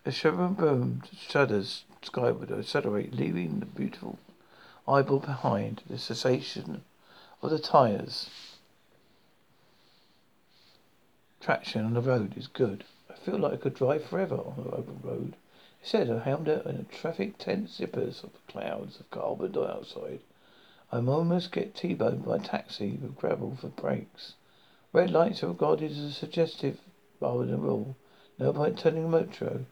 A 0.04 0.10
shivering 0.10 0.54
boom 0.54 1.02
shudders 1.12 1.85
skyward, 2.06 2.50
accelerate, 2.50 3.12
leaving 3.12 3.60
the 3.60 3.66
beautiful 3.66 4.18
eyeball 4.86 5.18
behind. 5.18 5.82
The 5.88 5.98
cessation 5.98 6.82
of 7.42 7.50
the 7.50 7.58
tires. 7.58 8.30
Traction 11.40 11.84
on 11.84 11.94
the 11.94 12.00
road 12.00 12.36
is 12.36 12.46
good. 12.46 12.84
I 13.10 13.14
feel 13.14 13.38
like 13.38 13.52
I 13.52 13.56
could 13.56 13.74
drive 13.74 14.04
forever 14.04 14.36
on 14.36 14.64
the 14.64 14.70
open 14.70 15.00
road. 15.02 15.36
Instead, 15.80 16.10
I 16.10 16.20
helmed 16.20 16.48
out 16.48 16.66
in 16.66 16.76
a 16.76 16.84
traffic 16.84 17.38
tent 17.38 17.68
zippers 17.68 18.24
of 18.24 18.30
clouds 18.46 18.98
of 18.98 19.10
carbon 19.10 19.52
dioxide. 19.52 20.20
I 20.92 20.98
almost 20.98 21.52
get 21.52 21.74
T-boned 21.74 22.24
by 22.24 22.36
a 22.36 22.38
taxi 22.40 22.98
with 23.02 23.16
gravel 23.16 23.56
for 23.60 23.68
brakes. 23.68 24.34
Red 24.92 25.10
lights 25.10 25.42
are 25.42 25.48
regarded 25.48 25.90
as 25.90 25.98
a 25.98 26.12
suggestive 26.12 26.78
rather 27.20 27.44
than 27.44 27.54
a 27.54 27.58
rule. 27.58 27.96
No 28.38 28.52
point 28.52 28.78
turning 28.78 29.04
a 29.04 29.08
metro. 29.08 29.66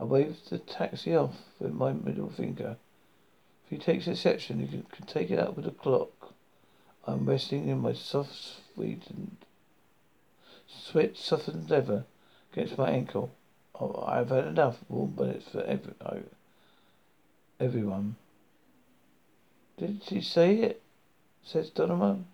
I 0.00 0.04
waved 0.04 0.48
the 0.48 0.58
taxi 0.58 1.14
off 1.16 1.36
with 1.58 1.72
my 1.72 1.92
middle 1.92 2.30
finger. 2.30 2.76
If 3.64 3.70
he 3.70 3.78
takes 3.78 4.06
exception, 4.06 4.60
he 4.60 4.68
can, 4.68 4.86
take 5.06 5.30
it 5.30 5.38
up 5.38 5.56
with 5.56 5.66
a 5.66 5.72
clock. 5.72 6.34
I'm 7.04 7.26
resting 7.26 7.68
in 7.68 7.80
my 7.80 7.94
soft, 7.94 8.32
sweet 8.74 9.02
and 9.10 9.36
sweat 10.68 11.16
softened 11.16 11.68
leather 11.68 12.04
against 12.52 12.78
my 12.78 12.90
ankle. 12.90 13.32
Oh, 13.80 14.04
I've 14.06 14.30
had 14.30 14.46
enough 14.46 14.78
warm 14.88 15.10
bonnets 15.10 15.48
for 15.48 15.62
every, 15.64 15.94
oh, 16.00 16.22
everyone. 17.58 18.16
Did 19.78 20.02
she 20.04 20.20
say 20.20 20.60
it? 20.60 20.82
says 21.42 21.70
Donovan. 21.70 22.26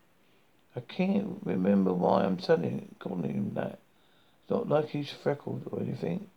I 0.77 0.81
can't 0.81 1.38
remember 1.44 1.94
why 1.94 2.24
I'm 2.24 2.37
telling, 2.37 2.94
calling 2.98 3.33
him 3.33 3.55
that. 3.55 3.79
It's 4.42 4.50
not 4.50 4.68
like 4.68 4.90
he's 4.90 5.11
freckled 5.11 5.68
or 5.70 5.81
anything 5.81 6.29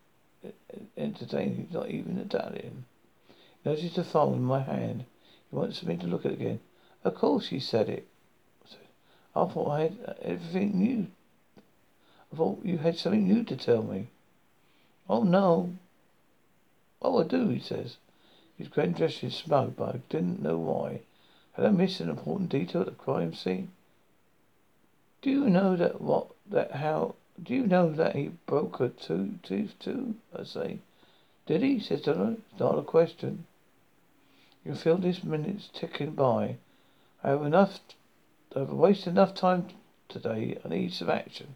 entertaining. 0.98 1.66
He's 1.66 1.74
not 1.74 1.90
even 1.90 2.18
Italian. 2.18 2.86
He 3.64 3.70
noticed 3.70 3.96
the 3.96 4.04
phone 4.04 4.36
in 4.36 4.44
my 4.44 4.62
hand. 4.62 5.06
He 5.50 5.56
wants 5.56 5.84
me 5.84 5.98
to 5.98 6.08
look 6.08 6.26
at 6.26 6.32
it 6.32 6.42
again. 6.42 6.60
Of 7.04 7.16
course 7.16 7.48
he 7.48 7.60
said 7.60 7.90
it. 7.90 8.08
I 9.36 9.46
thought 9.46 9.70
I 9.70 9.82
had 9.82 9.98
uh, 10.06 10.14
everything 10.22 10.80
new. 10.80 11.08
I 12.34 12.36
thought 12.36 12.66
you 12.66 12.80
had 12.80 12.98
something 12.98 13.28
new 13.28 13.44
to 13.44 13.56
tell 13.56 13.84
me. 13.84 14.08
Oh 15.08 15.24
no. 15.24 15.74
Oh, 17.02 17.22
I 17.22 17.24
do, 17.24 17.50
he 17.50 17.60
says. 17.60 17.98
His 18.58 18.68
grand 18.68 18.98
gesture 18.98 19.28
is 19.28 19.36
smug, 19.36 19.76
but 19.76 19.96
I 19.96 20.02
didn't 20.10 20.42
know 20.42 20.58
why. 20.58 21.02
Had 21.54 21.66
I 21.66 21.70
missed 21.70 22.00
an 22.00 22.10
important 22.10 22.50
detail 22.50 22.82
at 22.82 22.88
the 22.88 22.94
crime 22.94 23.34
scene? 23.34 23.72
Do 25.22 25.30
you 25.30 25.50
know 25.50 25.76
that 25.76 26.02
what 26.02 26.28
that 26.50 26.72
how 26.72 27.16
do 27.42 27.54
you 27.54 27.68
know 27.68 27.92
that 27.92 28.16
he 28.16 28.32
broke 28.46 28.78
her 28.78 28.90
two 28.90 29.36
tooth 29.44 29.78
too? 29.80 30.16
I 30.38 30.44
say. 30.44 30.80
Did 31.46 31.62
he? 31.62 31.80
says. 31.80 32.08
It's 32.08 32.60
not 32.60 32.80
a 32.80 32.82
question. 32.82 33.46
You 34.66 34.76
feel 34.76 34.98
this 34.98 35.24
minute's 35.24 35.70
ticking 35.74 36.12
by. 36.12 36.58
I 37.24 37.30
have 37.30 37.44
enough 37.44 37.80
I've 38.56 38.70
wasted 38.70 39.10
enough 39.10 39.36
time 39.36 39.68
today. 40.10 40.58
I 40.64 40.68
need 40.68 40.94
some 40.94 41.10
action. 41.10 41.56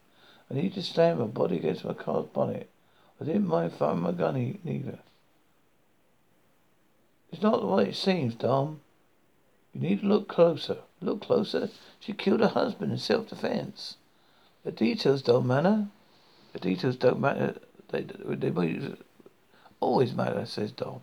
I 0.50 0.54
need 0.54 0.74
to 0.76 0.84
slam 0.84 1.20
my 1.20 1.26
body 1.26 1.58
against 1.58 1.86
my 1.86 1.94
car's 1.94 2.28
bonnet. 2.28 2.70
I 3.20 3.24
didn't 3.24 3.48
mind 3.48 3.74
firing 3.74 4.02
my 4.02 4.12
gun 4.12 4.60
neither. 4.64 5.00
It's 7.32 7.42
not 7.42 7.64
what 7.64 7.88
it 7.88 7.96
seems, 7.96 8.36
Dom. 8.36 8.82
You 9.74 9.82
need 9.82 10.02
to 10.02 10.08
look 10.08 10.28
closer. 10.28 10.80
Look 11.00 11.22
closer? 11.22 11.70
She 12.00 12.14
killed 12.14 12.42
her 12.42 12.50
husband 12.50 12.92
in 12.92 12.98
self-defense. 12.98 13.96
The 14.64 14.72
details 14.72 15.22
don't 15.22 15.48
matter. 15.48 15.88
The 16.54 16.60
details 16.60 16.96
don't 16.96 17.20
matter. 17.20 17.56
They, 17.90 18.02
they 18.04 18.52
always 19.80 20.14
matter, 20.14 20.46
says 20.46 20.72
Dom. 20.72 21.02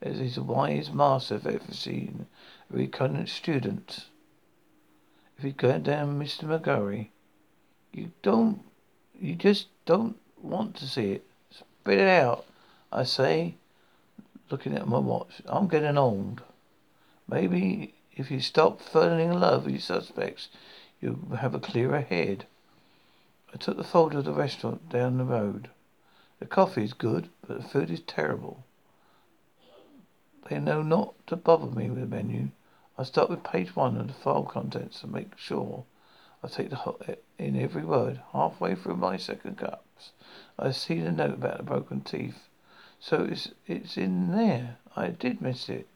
As 0.00 0.18
he's 0.18 0.36
a 0.36 0.42
wise 0.42 0.90
master 0.90 1.34
ever 1.34 1.60
seen, 1.72 2.26
a 2.72 2.76
recurrent 2.76 3.28
student. 3.28 4.06
If 5.36 5.44
he's 5.44 5.52
going 5.54 5.82
down 5.82 6.18
Mr. 6.18 6.44
McGurry, 6.44 7.08
you 7.92 8.12
don't, 8.22 8.60
you 9.20 9.34
just 9.34 9.66
don't 9.84 10.16
want 10.40 10.74
to 10.76 10.86
see 10.86 11.12
it. 11.12 11.26
Spit 11.50 11.98
it 11.98 12.08
out, 12.08 12.44
I 12.92 13.04
say, 13.04 13.56
looking 14.50 14.74
at 14.74 14.88
my 14.88 14.98
watch. 14.98 15.42
I'm 15.46 15.68
getting 15.68 15.98
old. 15.98 16.42
Maybe 17.28 17.94
if 18.12 18.30
you 18.30 18.40
stop 18.40 18.80
falling 18.80 19.20
in 19.20 19.38
love 19.38 19.64
with 19.64 19.74
your 19.74 19.80
suspects, 19.80 20.48
you'll 21.00 21.36
have 21.36 21.54
a 21.54 21.60
clearer 21.60 22.00
head. 22.00 22.46
I 23.52 23.56
took 23.56 23.76
the 23.76 23.84
folder 23.84 24.18
of 24.18 24.24
the 24.24 24.32
restaurant 24.32 24.88
down 24.88 25.18
the 25.18 25.24
road. 25.24 25.70
The 26.38 26.46
coffee 26.46 26.84
is 26.84 26.92
good, 26.92 27.30
but 27.46 27.62
the 27.62 27.68
food 27.68 27.90
is 27.90 28.00
terrible. 28.00 28.64
They 30.48 30.58
know 30.58 30.82
not 30.82 31.14
to 31.26 31.36
bother 31.36 31.66
me 31.66 31.90
with 31.90 32.00
the 32.00 32.06
menu. 32.06 32.50
I 32.96 33.04
start 33.04 33.30
with 33.30 33.44
page 33.44 33.76
one 33.76 33.96
of 33.96 34.06
the 34.06 34.12
file 34.12 34.44
contents 34.44 35.02
and 35.02 35.12
make 35.12 35.36
sure 35.36 35.84
I 36.42 36.48
take 36.48 36.70
the 36.70 37.18
in 37.38 37.56
every 37.56 37.84
word. 37.84 38.20
Halfway 38.32 38.74
through 38.74 38.96
my 38.96 39.16
second 39.16 39.58
cups, 39.58 40.12
I 40.58 40.70
see 40.70 41.00
the 41.00 41.12
note 41.12 41.34
about 41.34 41.58
the 41.58 41.64
broken 41.64 42.00
teeth. 42.00 42.48
So 43.00 43.24
it's 43.24 43.50
it's 43.66 43.96
in 43.96 44.32
there. 44.32 44.78
I 44.96 45.08
did 45.08 45.40
miss 45.40 45.68
it. 45.68 45.88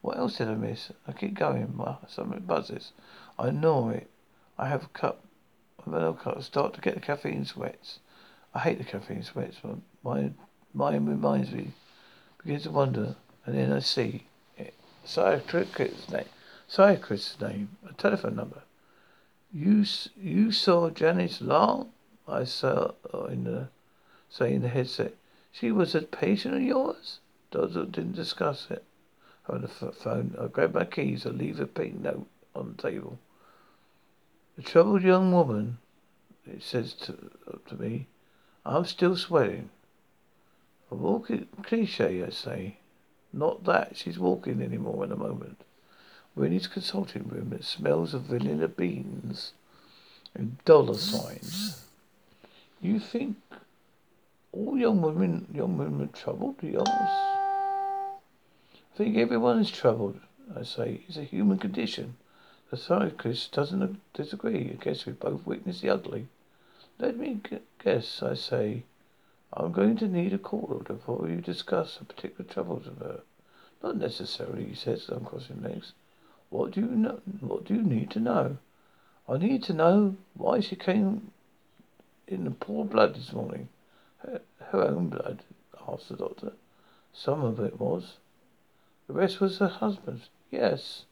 What 0.00 0.16
else 0.16 0.38
did 0.38 0.48
I 0.48 0.54
miss? 0.54 0.90
I 1.06 1.12
keep 1.12 1.34
going. 1.34 1.76
Well, 1.76 2.00
something 2.08 2.40
buzzes. 2.40 2.92
I 3.38 3.50
gnaw 3.50 3.90
it. 3.90 4.10
I 4.58 4.68
have 4.68 4.84
a 4.84 4.88
cup. 4.88 5.24
Cup. 5.90 6.42
Start 6.42 6.74
to 6.74 6.80
get 6.80 6.94
the 6.94 7.00
caffeine 7.00 7.44
sweats. 7.44 7.98
I 8.54 8.60
hate 8.60 8.78
the 8.78 8.84
caffeine 8.84 9.22
sweats. 9.22 9.58
My 10.02 10.30
mind 10.74 11.08
reminds 11.08 11.52
me. 11.52 11.72
Begins 12.42 12.62
to 12.62 12.70
wonder, 12.70 13.16
and 13.44 13.56
then 13.56 13.72
I 13.72 13.80
see 13.80 14.24
it. 14.56 14.74
Psychiatrist's 15.04 16.08
name. 16.10 16.24
Psychiatrist's 16.68 17.40
name. 17.40 17.76
A 17.88 17.92
telephone 17.92 18.36
number. 18.36 18.62
You 19.52 19.84
you 20.16 20.52
saw 20.52 20.90
Janice 20.90 21.40
Long? 21.40 21.90
I 22.28 22.44
saw 22.44 22.92
in 23.28 23.44
the 23.44 23.68
say 24.28 24.54
in 24.54 24.62
the 24.62 24.68
headset. 24.68 25.14
She 25.52 25.72
was 25.72 25.94
a 25.94 26.02
patient 26.02 26.54
of 26.54 26.62
yours? 26.62 27.18
Dozer 27.50 27.90
didn't 27.90 28.14
discuss 28.14 28.68
it. 28.70 28.84
On 29.48 29.62
the 29.62 29.68
phone, 29.68 30.36
I 30.40 30.46
grab 30.46 30.74
my 30.74 30.84
keys. 30.84 31.26
I 31.26 31.30
leave 31.30 31.58
a 31.58 31.66
pink 31.66 31.98
note 32.00 32.28
on 32.54 32.76
the 32.76 32.82
table. 32.82 33.18
The 34.60 34.66
troubled 34.66 35.02
young 35.02 35.32
woman, 35.32 35.78
it 36.46 36.62
says 36.62 36.92
to, 36.92 37.30
to 37.66 37.80
me, 37.80 38.08
I'm 38.66 38.84
still 38.84 39.16
sweating. 39.16 39.70
A 40.90 40.94
walking 40.96 41.48
cliche, 41.62 42.22
I 42.22 42.28
say. 42.28 42.76
Not 43.32 43.64
that 43.64 43.96
she's 43.96 44.18
walking 44.18 44.60
anymore 44.60 45.02
in 45.02 45.12
a 45.12 45.16
moment. 45.16 45.62
We're 46.36 46.44
in 46.44 46.52
his 46.52 46.66
consulting 46.66 47.26
room. 47.26 47.54
It 47.54 47.64
smells 47.64 48.12
of 48.12 48.24
vanilla 48.24 48.68
beans 48.68 49.54
and 50.34 50.62
dollar 50.66 50.92
signs. 50.92 51.86
You 52.82 53.00
think 53.00 53.38
all 54.52 54.76
young 54.76 55.00
women, 55.00 55.46
young 55.54 55.78
women 55.78 56.02
are 56.02 56.18
troubled? 56.18 56.56
He 56.60 56.76
asks. 56.76 56.90
I 56.92 58.18
think 58.94 59.16
everyone 59.16 59.58
is 59.58 59.70
troubled. 59.70 60.20
I 60.54 60.64
say 60.64 61.00
it's 61.08 61.16
a 61.16 61.24
human 61.24 61.56
condition. 61.56 62.18
The 62.70 62.76
psychiatrist 62.76 63.50
doesn't 63.52 64.00
disagree. 64.14 64.70
I 64.70 64.82
guess 64.82 65.04
we 65.04 65.12
both 65.12 65.44
witness 65.44 65.80
the 65.80 65.90
ugly. 65.90 66.28
Let 67.00 67.16
me 67.16 67.40
guess. 67.82 68.22
I 68.22 68.34
say. 68.34 68.84
I'm 69.52 69.72
going 69.72 69.96
to 69.96 70.06
need 70.06 70.32
a 70.32 70.38
court 70.38 70.70
order 70.70 70.94
before 70.94 71.28
you 71.28 71.40
discuss 71.40 71.96
the 71.96 72.04
particular 72.04 72.48
troubles 72.48 72.86
of 72.86 72.98
her. 72.98 73.22
Not 73.82 73.96
necessarily, 73.96 74.66
he 74.66 74.76
says, 74.76 75.08
uncrossing 75.08 75.62
legs. 75.62 75.94
What 76.50 76.70
do 76.70 76.82
you 76.82 76.86
know? 76.86 77.20
What 77.40 77.64
do 77.64 77.74
you 77.74 77.82
need 77.82 78.10
to 78.12 78.20
know? 78.20 78.58
I 79.28 79.38
need 79.38 79.64
to 79.64 79.72
know 79.72 80.16
why 80.34 80.60
she 80.60 80.76
came 80.76 81.32
in 82.28 82.44
the 82.44 82.52
poor 82.52 82.84
blood 82.84 83.16
this 83.16 83.32
morning. 83.32 83.68
Her, 84.18 84.42
her 84.70 84.82
own 84.82 85.08
blood? 85.08 85.42
asked 85.88 86.08
the 86.08 86.16
doctor. 86.16 86.52
Some 87.12 87.42
of 87.42 87.58
it 87.58 87.80
was. 87.80 88.18
The 89.08 89.14
rest 89.14 89.40
was 89.40 89.58
her 89.58 89.68
husband's. 89.68 90.28
Yes. 90.52 91.06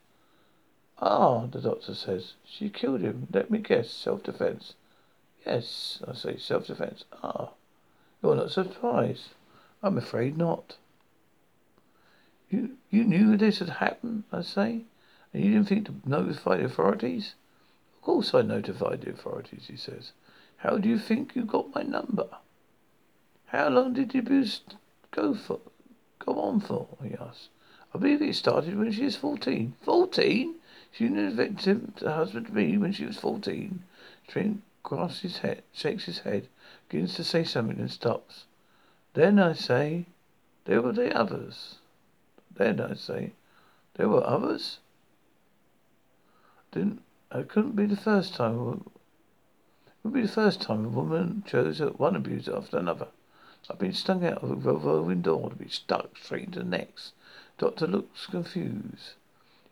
Ah, 1.01 1.47
the 1.47 1.61
doctor 1.61 1.95
says. 1.95 2.35
She 2.45 2.69
killed 2.69 3.01
him. 3.01 3.29
Let 3.33 3.51
me 3.51 3.59
guess. 3.59 3.91
Self-defense. 3.91 4.75
Yes, 5.47 6.03
I 6.07 6.15
say 6.15 6.37
self-defense. 6.37 7.05
Ah. 7.23 7.51
You're 8.23 8.35
not 8.35 8.51
surprised. 8.51 9.29
I'm 9.83 9.97
afraid 9.97 10.37
not. 10.37 10.77
You 12.51 12.77
you 12.91 13.05
knew 13.05 13.37
this 13.37 13.59
had 13.59 13.69
happened, 13.69 14.25
I 14.33 14.41
say, 14.41 14.81
and 15.33 15.45
you 15.45 15.53
didn't 15.53 15.69
think 15.69 15.87
to 15.87 15.95
notify 16.05 16.57
the 16.57 16.65
authorities? 16.65 17.35
Of 17.97 18.03
course 18.03 18.35
I 18.35 18.43
notified 18.43 19.03
the 19.03 19.11
authorities, 19.11 19.67
he 19.69 19.77
says. 19.77 20.13
How 20.57 20.79
do 20.79 20.89
you 20.89 20.99
think 20.99 21.37
you 21.37 21.45
got 21.45 21.75
my 21.75 21.83
number? 21.83 22.27
How 23.47 23.69
long 23.69 23.93
did 23.93 24.11
the 24.11 24.19
abuse 24.19 24.63
go 25.11 25.35
for? 25.35 25.61
Go 26.19 26.41
on 26.41 26.61
for? 26.61 26.89
He 27.03 27.15
asks. 27.15 27.49
I 27.95 27.99
believe 27.99 28.23
it 28.23 28.35
started 28.35 28.77
when 28.77 28.91
she 28.91 29.05
was 29.05 29.17
fourteen. 29.17 29.75
Fourteen? 29.83 30.57
She 30.91 31.09
knew 31.09 31.31
the 31.31 31.37
victim, 31.37 31.93
the 31.99 32.13
husband 32.13 32.47
to 32.47 32.55
me, 32.55 32.77
when 32.79 32.93
she 32.93 33.05
was 33.05 33.19
fourteen. 33.19 33.85
Trent 34.27 34.63
grasps 34.83 35.21
his 35.21 35.39
head, 35.39 35.63
shakes 35.73 36.05
his 36.05 36.21
head, 36.21 36.49
begins 36.89 37.15
to 37.15 37.25
say 37.25 37.45
something 37.45 37.79
and 37.79 37.91
stops. 37.91 38.45
Then 39.15 39.39
I 39.39 39.53
say, 39.53 40.07
there 40.65 40.83
were 40.83 40.93
the 40.93 41.15
others. 41.17 41.77
Then 42.55 42.81
I 42.81 42.95
say, 42.95 43.33
there 43.95 44.09
were 44.09 44.27
others? 44.27 44.79
Didn't, 46.73 47.03
it 47.35 47.49
couldn't 47.49 47.77
be 47.77 47.87
the 47.87 47.97
first 47.97 48.35
time 48.35 48.85
It 49.87 49.93
would 50.03 50.15
be 50.15 50.23
the 50.23 50.29
first 50.29 50.63
time 50.63 50.85
a 50.85 50.89
woman 50.89 51.43
chose 51.47 51.81
one 51.81 52.17
abuser 52.17 52.57
after 52.57 52.79
another. 52.79 53.09
I've 53.71 53.79
been 53.79 53.93
stung 53.93 54.25
out 54.25 54.43
of 54.43 54.51
a 54.51 54.55
revolving 54.55 55.23
door 55.23 55.51
to 55.51 55.57
be 55.57 55.69
stuck 55.69 56.17
straight 56.17 56.45
into 56.45 56.61
the 56.61 56.65
next. 56.65 57.13
Doctor 57.59 57.87
looks 57.87 58.27
confused. 58.27 59.15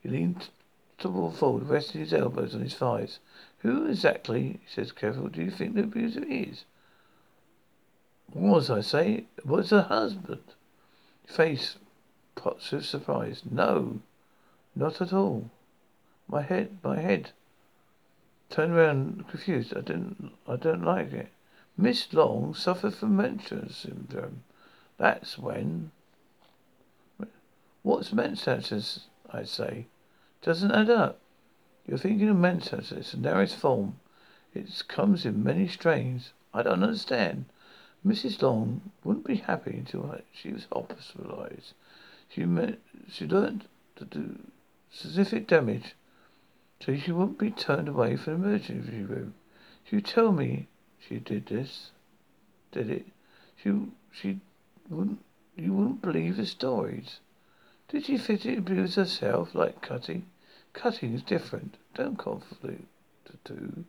He 0.03 0.09
leans 0.09 0.51
forward, 0.99 1.69
resting 1.69 2.01
his 2.01 2.13
elbows 2.13 2.55
on 2.55 2.63
his 2.63 2.75
thighs. 2.75 3.19
Who 3.59 3.87
exactly, 3.87 4.61
he 4.65 4.73
says 4.73 4.93
carefully, 4.93 5.31
do 5.31 5.43
you 5.43 5.51
think 5.51 5.75
the 5.75 5.83
abuser 5.83 6.25
is? 6.25 6.65
Was, 8.33 8.71
I 8.71 8.81
say, 8.81 9.25
was 9.45 9.71
her 9.71 9.83
husband? 9.83 10.43
Face 11.27 11.77
pots 12.35 12.71
with 12.71 12.85
surprise. 12.85 13.43
No, 13.51 14.01
not 14.75 15.01
at 15.01 15.13
all. 15.13 15.51
My 16.29 16.43
head, 16.43 16.79
my 16.83 17.01
head. 17.01 17.31
Turn 18.51 18.73
around 18.73 19.29
confused. 19.29 19.73
I 19.77 19.81
didn't, 19.81 20.33
I 20.47 20.57
don't 20.57 20.85
like 20.85 21.13
it. 21.13 21.29
Miss 21.77 22.13
Long 22.13 22.55
suffered 22.55 22.95
from 22.95 23.17
Munchausen 23.17 23.71
syndrome. 23.71 24.43
That's 24.99 25.39
when. 25.39 25.91
What's 27.83 28.13
Munchausen? 28.13 28.83
I 29.31 29.45
say. 29.45 29.87
Doesn't 30.43 30.73
add 30.73 30.91
up. 30.91 31.19
You're 31.87 31.99
thinking 31.99 32.29
of 32.29 32.37
Munchausen. 32.37 32.99
It's 32.99 33.13
the 33.13 33.19
narrowest 33.19 33.57
form. 33.57 33.99
It 34.55 34.83
comes 34.89 35.25
in 35.25 35.43
many 35.43 35.69
strains. 35.69 36.33
I 36.53 36.63
don't 36.63 36.83
understand. 36.83 37.47
Mrs. 38.05 38.41
Long 38.43 38.93
wouldn't 39.05 39.27
be 39.27 39.37
happy 39.37 39.77
until 39.77 40.21
she 40.33 40.53
was 40.53 40.67
hospitalized. 40.73 41.75
She 42.29 42.45
met, 42.45 42.79
she 43.09 43.27
learned 43.27 43.67
to 43.97 44.05
do 44.05 44.39
specific 44.91 45.47
damage 45.47 45.95
so 46.81 46.97
she 46.97 47.13
wouldn't 47.13 47.39
be 47.39 47.51
turned 47.51 47.89
away 47.89 48.17
from 48.17 48.43
the 48.43 48.49
emergency 48.49 49.03
room. 49.03 49.35
She 49.85 50.01
tell 50.01 50.33
me 50.33 50.69
she 50.99 51.19
did 51.19 51.47
this, 51.47 51.91
did 52.71 52.91
it. 52.91 53.07
She 53.57 53.73
she 54.13 54.41
wouldn't 54.89 55.21
you 55.57 55.73
wouldn't 55.73 56.03
believe 56.03 56.37
the 56.37 56.47
stories. 56.47 57.21
Did 57.89 58.07
she 58.07 58.19
physically 58.19 58.57
abuse 58.57 58.97
herself 58.97 59.55
like 59.55 59.81
cutting? 59.81 60.27
Cutting 60.73 61.15
is 61.15 61.23
different. 61.23 61.77
Don't 61.95 62.19
conflict 62.19 62.85
the 63.27 63.37
two. 63.45 63.85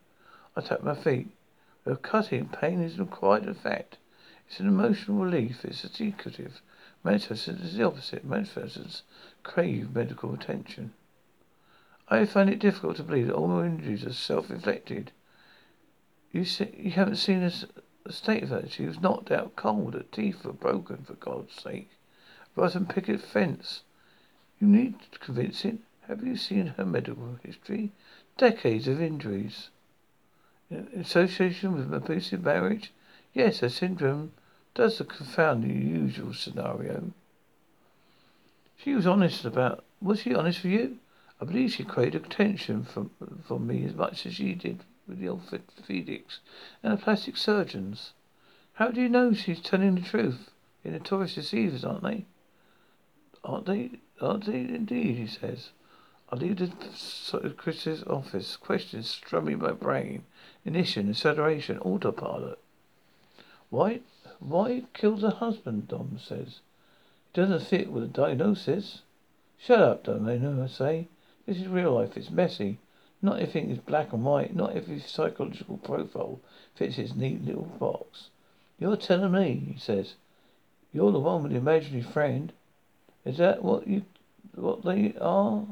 I 0.56 0.62
tap 0.62 0.84
my 0.84 0.94
feet. 0.94 1.30
With 1.84 2.04
cutting, 2.04 2.48
pain 2.50 2.82
isn't 2.82 3.08
quite 3.08 3.48
a 3.48 3.56
fact. 3.56 3.98
It's 4.48 4.60
an 4.60 4.68
emotional 4.68 5.24
relief. 5.24 5.66
It's 5.66 5.84
a 5.84 5.90
secretive. 5.90 6.62
Manifestors 7.04 7.64
is 7.64 7.76
the 7.76 7.84
opposite. 7.84 8.28
Manifestors 8.28 9.02
crave 9.44 9.96
medical 9.96 10.34
attention. 10.34 10.94
I 12.08 12.26
find 12.26 12.50
it 12.50 12.60
difficult 12.60 12.98
to 12.98 13.04
believe 13.04 13.28
that 13.28 13.36
all 13.36 13.48
my 13.48 13.66
injuries 13.66 14.06
are 14.06 14.14
self-inflicted. 14.14 15.12
You 16.32 16.46
see, 16.46 16.74
you 16.78 16.92
haven't 16.92 17.16
seen 17.16 17.44
a, 17.44 17.52
state 18.12 18.44
of 18.44 18.50
her. 18.50 18.66
She 18.70 18.86
was 18.86 19.02
knocked 19.02 19.32
out 19.32 19.56
cold. 19.56 19.96
Her 19.96 20.06
teeth 20.12 20.46
were 20.46 20.54
broken, 20.54 21.04
for 21.04 21.16
God's 21.16 21.54
sake. 21.54 21.90
Rotten 22.56 22.86
picket 22.86 23.22
fence. 23.22 23.84
You 24.60 24.68
need 24.68 24.96
convincing. 25.20 25.84
Have 26.08 26.24
you 26.24 26.36
seen 26.36 26.68
her 26.78 26.86
medical 26.86 27.38
history? 27.44 27.92
Decades 28.38 28.88
of 28.88 29.02
injuries. 29.02 29.70
In 30.70 30.88
association 30.96 31.74
with 31.74 31.94
abusive 31.94 32.44
marriage? 32.44 32.92
Yes, 33.34 33.60
her 33.60 33.70
syndrome 33.70 34.32
does 34.74 35.02
confound 35.08 35.64
the 35.64 35.74
usual 35.74 36.34
scenario. 36.34 37.12
She 38.78 38.94
was 38.94 39.08
honest 39.08 39.46
about. 39.46 39.84
Was 40.02 40.22
she 40.22 40.34
honest 40.34 40.64
with 40.64 40.74
you? 40.74 40.98
I 41.42 41.46
believe 41.46 41.72
she 41.72 41.84
craved 41.84 42.16
attention 42.16 42.84
from 42.84 43.12
from 43.44 43.68
me 43.68 43.86
as 43.86 43.94
much 43.94 44.26
as 44.26 44.36
she 44.36 44.54
did 44.54 44.84
with 45.08 45.20
the 45.20 45.28
orthopedics 45.28 46.40
and 46.84 46.94
the 46.94 47.02
plastic 47.02 47.38
surgeons. 47.38 48.14
How 48.74 48.90
do 48.90 49.02
you 49.02 49.10
know 49.10 49.34
she's 49.34 49.62
telling 49.62 49.96
the 49.96 50.02
truth? 50.02 50.52
They're 50.84 50.94
notorious 50.94 51.36
deceivers, 51.36 51.84
aren't 51.84 52.04
they? 52.04 52.26
Aren't 53.44 53.66
they? 53.66 53.92
Oh, 54.20 54.32
Aren't 54.32 54.46
they 54.46 54.60
indeed? 54.60 55.18
He 55.18 55.28
says. 55.28 55.70
I 56.30 56.36
leave 56.36 56.58
the 56.58 57.54
Chris's 57.56 58.04
office. 58.04 58.58
Questions 58.58 59.10
strumming 59.10 59.60
my 59.60 59.72
brain. 59.72 60.24
Ignition, 60.66 61.10
acceleration, 61.10 61.80
autopilot. 61.80 62.60
Why 63.70 64.02
why 64.40 64.84
kill 64.94 65.18
the 65.18 65.32
husband, 65.32 65.88
Dom 65.88 66.20
says. 66.20 66.60
It 67.34 67.34
doesn't 67.34 67.64
fit 67.64 67.92
with 67.92 68.04
the 68.04 68.10
diagnosis. 68.10 69.02
Shut 69.58 69.80
up, 69.80 70.04
Domino, 70.04 70.64
I 70.64 70.68
say. 70.68 71.08
This 71.46 71.58
is 71.58 71.68
real 71.68 71.94
life. 71.94 72.16
It's 72.16 72.30
messy. 72.30 72.80
Not 73.22 73.40
everything 73.40 73.72
is 73.72 73.80
black 73.80 74.14
and 74.14 74.24
white. 74.24 74.56
Not 74.56 74.76
every 74.76 75.00
psychological 75.00 75.78
profile 75.78 76.40
fits 76.76 76.98
its 76.98 77.16
neat 77.16 77.44
little 77.44 77.66
box. 77.80 78.30
You're 78.78 78.98
telling 78.98 79.32
me, 79.32 79.74
he 79.74 79.80
says. 79.80 80.16
You're 80.94 81.12
the 81.12 81.20
one 81.20 81.44
with 81.44 81.52
the 81.52 81.58
imaginary 81.58 82.04
friend. 82.04 82.54
Is 83.28 83.38
that 83.40 83.62
what 83.62 83.86
you, 83.86 84.04
what 84.56 84.86
they 84.86 85.14
are? 85.20 85.66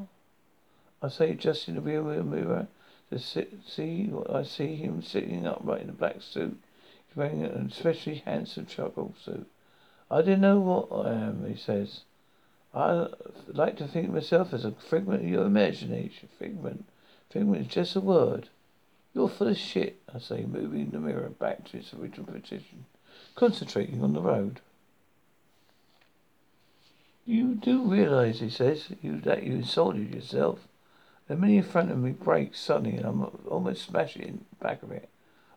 I 1.02 1.08
say, 1.08 1.32
just 1.32 1.68
in 1.68 1.76
the 1.76 1.80
rear 1.80 2.02
mirror, 2.02 2.68
to 3.10 3.18
sit, 3.18 3.50
see 3.66 4.08
what 4.08 4.30
I 4.30 4.42
see 4.42 4.76
him 4.76 5.00
sitting 5.00 5.46
upright 5.46 5.80
in 5.80 5.88
a 5.88 5.92
black 5.92 6.20
suit. 6.20 6.60
He's 7.08 7.16
wearing 7.16 7.42
an 7.42 7.70
especially 7.72 8.16
handsome 8.26 8.66
charcoal 8.66 9.14
suit. 9.24 9.48
I 10.10 10.20
don't 10.20 10.42
know 10.42 10.60
what 10.60 11.06
I 11.06 11.12
am, 11.12 11.46
he 11.48 11.56
says. 11.56 12.02
I 12.74 13.06
like 13.48 13.78
to 13.78 13.88
think 13.88 14.08
of 14.08 14.14
myself 14.14 14.52
as 14.52 14.66
a 14.66 14.72
figment 14.72 15.22
of 15.22 15.28
your 15.28 15.46
imagination. 15.46 16.28
Figment. 16.38 16.84
Figment 17.30 17.62
is 17.62 17.72
just 17.72 17.96
a 17.96 18.00
word. 18.00 18.50
You're 19.14 19.30
full 19.30 19.48
of 19.48 19.56
shit, 19.56 19.98
I 20.14 20.18
say, 20.18 20.44
moving 20.44 20.90
the 20.90 20.98
mirror 20.98 21.30
back 21.30 21.64
to 21.70 21.78
its 21.78 21.94
original 21.94 22.26
position, 22.26 22.84
concentrating 23.34 24.04
on 24.04 24.12
the 24.12 24.20
road. 24.20 24.60
You 27.26 27.56
do 27.56 27.82
realize, 27.82 28.38
he 28.38 28.48
says, 28.48 28.86
you 29.02 29.20
that 29.22 29.42
you 29.42 29.54
insulted 29.54 30.14
yourself. 30.14 30.60
The 31.26 31.34
minute 31.34 31.56
in 31.56 31.62
front 31.64 31.90
of 31.90 31.98
me 31.98 32.12
breaks 32.12 32.60
suddenly 32.60 32.96
and 32.96 33.04
I'm 33.04 33.22
almost 33.48 33.84
smashing 33.84 34.22
in 34.22 34.44
the 34.48 34.64
back 34.64 34.84
of 34.84 34.92
it. 34.92 35.08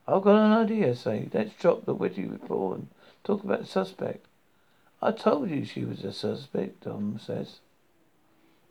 I've 0.08 0.24
got 0.24 0.44
an 0.44 0.52
idea, 0.52 0.96
say. 0.96 1.30
Let's 1.32 1.54
drop 1.54 1.86
the 1.86 1.94
witty 1.94 2.26
report 2.26 2.80
and 2.80 2.88
talk 3.24 3.44
about 3.44 3.60
the 3.60 3.68
suspect. 3.68 4.26
I 5.00 5.12
told 5.12 5.52
you 5.52 5.64
she 5.64 5.86
was 5.86 6.04
a 6.04 6.12
suspect, 6.12 6.86
Dom 6.86 7.20
says. 7.24 7.60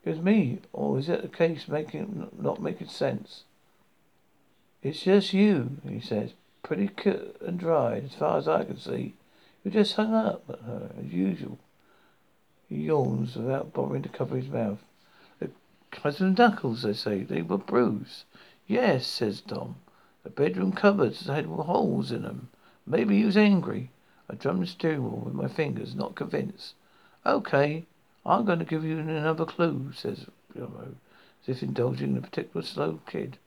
It 0.04 0.10
was 0.10 0.20
me, 0.20 0.58
or 0.72 0.98
is 0.98 1.08
it 1.08 1.22
the 1.22 1.28
case 1.28 1.68
making 1.68 2.28
not 2.36 2.60
making 2.60 2.88
sense? 2.88 3.44
It's 4.82 5.02
just 5.02 5.32
you, 5.32 5.76
he 5.88 6.00
says, 6.00 6.32
pretty 6.64 6.88
cut 6.88 7.36
and 7.40 7.60
dried, 7.60 8.06
as 8.06 8.14
far 8.14 8.38
as 8.38 8.48
I 8.48 8.64
can 8.64 8.78
see. 8.78 9.14
You 9.62 9.70
just 9.70 9.94
hung 9.94 10.14
up 10.14 10.44
at 10.48 10.60
her, 10.60 10.90
as 10.98 11.12
usual. 11.12 11.58
He 12.68 12.82
yawns 12.82 13.34
without 13.34 13.72
bothering 13.72 14.02
to 14.02 14.08
cover 14.10 14.36
his 14.36 14.48
mouth. 14.48 14.84
The 15.40 15.50
cousin 15.90 16.34
knuckles, 16.34 16.82
they 16.82 16.92
say. 16.92 17.22
They 17.22 17.40
were 17.40 17.56
bruised. 17.56 18.24
Yes, 18.66 19.06
says 19.06 19.40
Dom. 19.40 19.76
The 20.22 20.30
bedroom 20.30 20.72
cupboards 20.72 21.26
had 21.26 21.46
holes 21.46 22.12
in 22.12 22.22
them. 22.22 22.50
Maybe 22.86 23.18
he 23.18 23.24
was 23.24 23.36
angry. 23.36 23.90
I 24.28 24.34
drummed 24.34 24.62
the 24.62 24.66
steering 24.66 25.02
wheel 25.02 25.22
with 25.24 25.32
my 25.32 25.48
fingers, 25.48 25.94
not 25.94 26.14
convinced. 26.14 26.74
Okay, 27.24 27.86
I'm 28.26 28.44
going 28.44 28.58
to 28.58 28.64
give 28.66 28.84
you 28.84 28.98
another 28.98 29.46
clue, 29.46 29.92
says 29.94 30.26
Bilbo, 30.54 30.96
as 31.42 31.48
if 31.48 31.62
indulging 31.62 32.10
in 32.10 32.18
a 32.18 32.20
particular 32.20 32.64
slow 32.64 33.00
kid. 33.06 33.38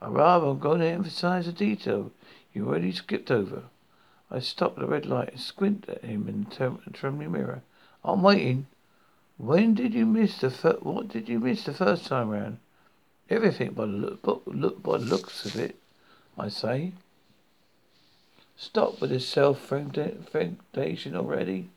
I 0.00 0.08
rather 0.08 0.46
I'm 0.46 0.58
going 0.58 0.80
to 0.80 0.86
emphasize 0.86 1.46
a 1.46 1.52
detail 1.52 2.10
you 2.54 2.66
already 2.66 2.92
skipped 2.92 3.30
over. 3.30 3.64
I 4.30 4.38
stopped 4.38 4.78
the 4.78 4.86
red 4.86 5.04
light 5.04 5.32
and 5.32 5.40
squint 5.40 5.84
at 5.88 6.02
him 6.02 6.26
in 6.26 6.44
the 6.44 6.90
trembling 6.92 7.32
mirror. 7.32 7.62
I'm 8.04 8.22
waiting. 8.22 8.66
When 9.38 9.74
did 9.74 9.94
you 9.94 10.06
miss 10.06 10.38
the 10.38 10.50
fir- 10.50 10.78
what 10.80 11.08
did 11.08 11.28
you 11.28 11.38
miss 11.38 11.64
the 11.64 11.72
first 11.72 12.06
time 12.06 12.28
round? 12.30 12.58
Everything 13.30 13.72
by 13.72 13.86
the 13.86 13.92
look, 13.92 14.42
look 14.46 14.82
by 14.82 14.98
the 14.98 15.04
looks 15.04 15.44
of 15.44 15.56
it, 15.56 15.76
I 16.38 16.48
say. 16.48 16.92
Stop 18.56 19.00
with 19.00 19.10
this 19.10 19.28
self-foundation 19.28 21.16
already. 21.16 21.70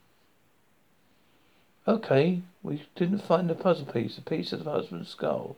Okay, 1.88 2.42
we 2.62 2.84
didn't 2.96 3.20
find 3.20 3.50
the 3.50 3.56
puzzle 3.56 3.86
piece, 3.86 4.16
the 4.16 4.22
piece 4.22 4.52
of 4.52 4.64
the 4.64 4.72
husband's 4.72 5.10
skull. 5.10 5.56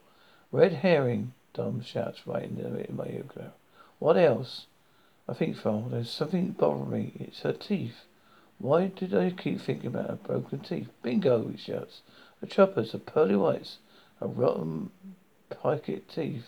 Red 0.52 0.74
herring, 0.74 1.34
Dom 1.54 1.82
shouts 1.82 2.28
right 2.28 2.44
in, 2.44 2.58
the, 2.58 2.92
my 2.92 3.06
ear. 3.08 3.52
What 4.00 4.18
else? 4.18 4.68
I 5.28 5.34
think, 5.34 5.58
Phil, 5.58 5.88
there's 5.90 6.10
something 6.10 6.52
bothering 6.52 6.90
me. 6.90 7.14
It's 7.20 7.42
her 7.42 7.54
teeth. 7.54 8.06
Why 8.60 8.88
did 8.88 9.14
I 9.14 9.30
keep 9.30 9.62
thinking 9.62 9.88
about 9.88 10.10
her 10.10 10.16
broken 10.16 10.60
teeth? 10.60 10.88
Bingo, 11.04 11.48
he 11.48 11.58
shouts. 11.58 12.02
The 12.42 12.48
choppers, 12.48 12.92
the 12.92 12.98
pearly 12.98 13.36
whites, 13.36 13.78
her 14.20 14.28
rotten 14.28 14.90
pike 15.50 16.08
teeth. 16.08 16.46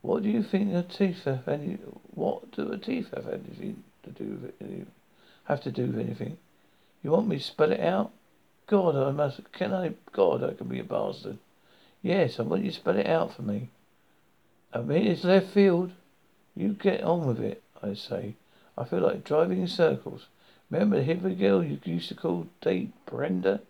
What 0.00 0.22
do 0.22 0.30
you 0.30 0.42
think 0.42 0.72
her 0.72 0.82
teeth 0.82 1.24
have 1.24 1.48
any? 1.48 1.78
What 2.14 2.50
do 2.52 2.68
her 2.68 2.78
teeth 2.78 3.08
have 3.14 3.28
anything 3.28 3.84
to 4.04 4.10
do 4.10 4.38
with 4.42 4.54
any, 4.60 4.86
have 5.44 5.60
to 5.62 5.70
do 5.70 5.86
with 5.86 5.98
anything? 5.98 6.38
You 7.02 7.10
want 7.10 7.28
me 7.28 7.38
to 7.38 7.44
spell 7.44 7.72
it 7.72 7.80
out? 7.80 8.10
God, 8.66 8.96
I 8.96 9.10
must. 9.10 9.52
Can 9.52 9.72
I? 9.72 9.94
God, 10.12 10.42
I 10.42 10.54
can 10.54 10.68
be 10.68 10.78
a 10.78 10.84
bastard. 10.84 11.38
Yes, 12.02 12.38
I 12.38 12.42
want 12.42 12.64
you 12.64 12.70
to 12.70 12.76
spell 12.76 12.96
it 12.96 13.06
out 13.06 13.34
for 13.34 13.42
me. 13.42 13.70
I 14.72 14.80
mean, 14.80 15.06
it's 15.06 15.24
left 15.24 15.48
field. 15.48 15.92
You 16.54 16.70
get 16.70 17.02
on 17.02 17.26
with 17.26 17.40
it, 17.40 17.62
I 17.82 17.94
say. 17.94 18.34
I 18.76 18.84
feel 18.84 19.00
like 19.00 19.24
driving 19.24 19.60
in 19.60 19.68
circles. 19.68 20.26
Remember 20.70 21.02
the 21.02 21.14
hippie 21.14 21.38
girl 21.38 21.64
you 21.64 21.80
used 21.84 22.08
to 22.08 22.14
call 22.14 22.46
date 22.60 22.92
Brenda? 23.06 23.62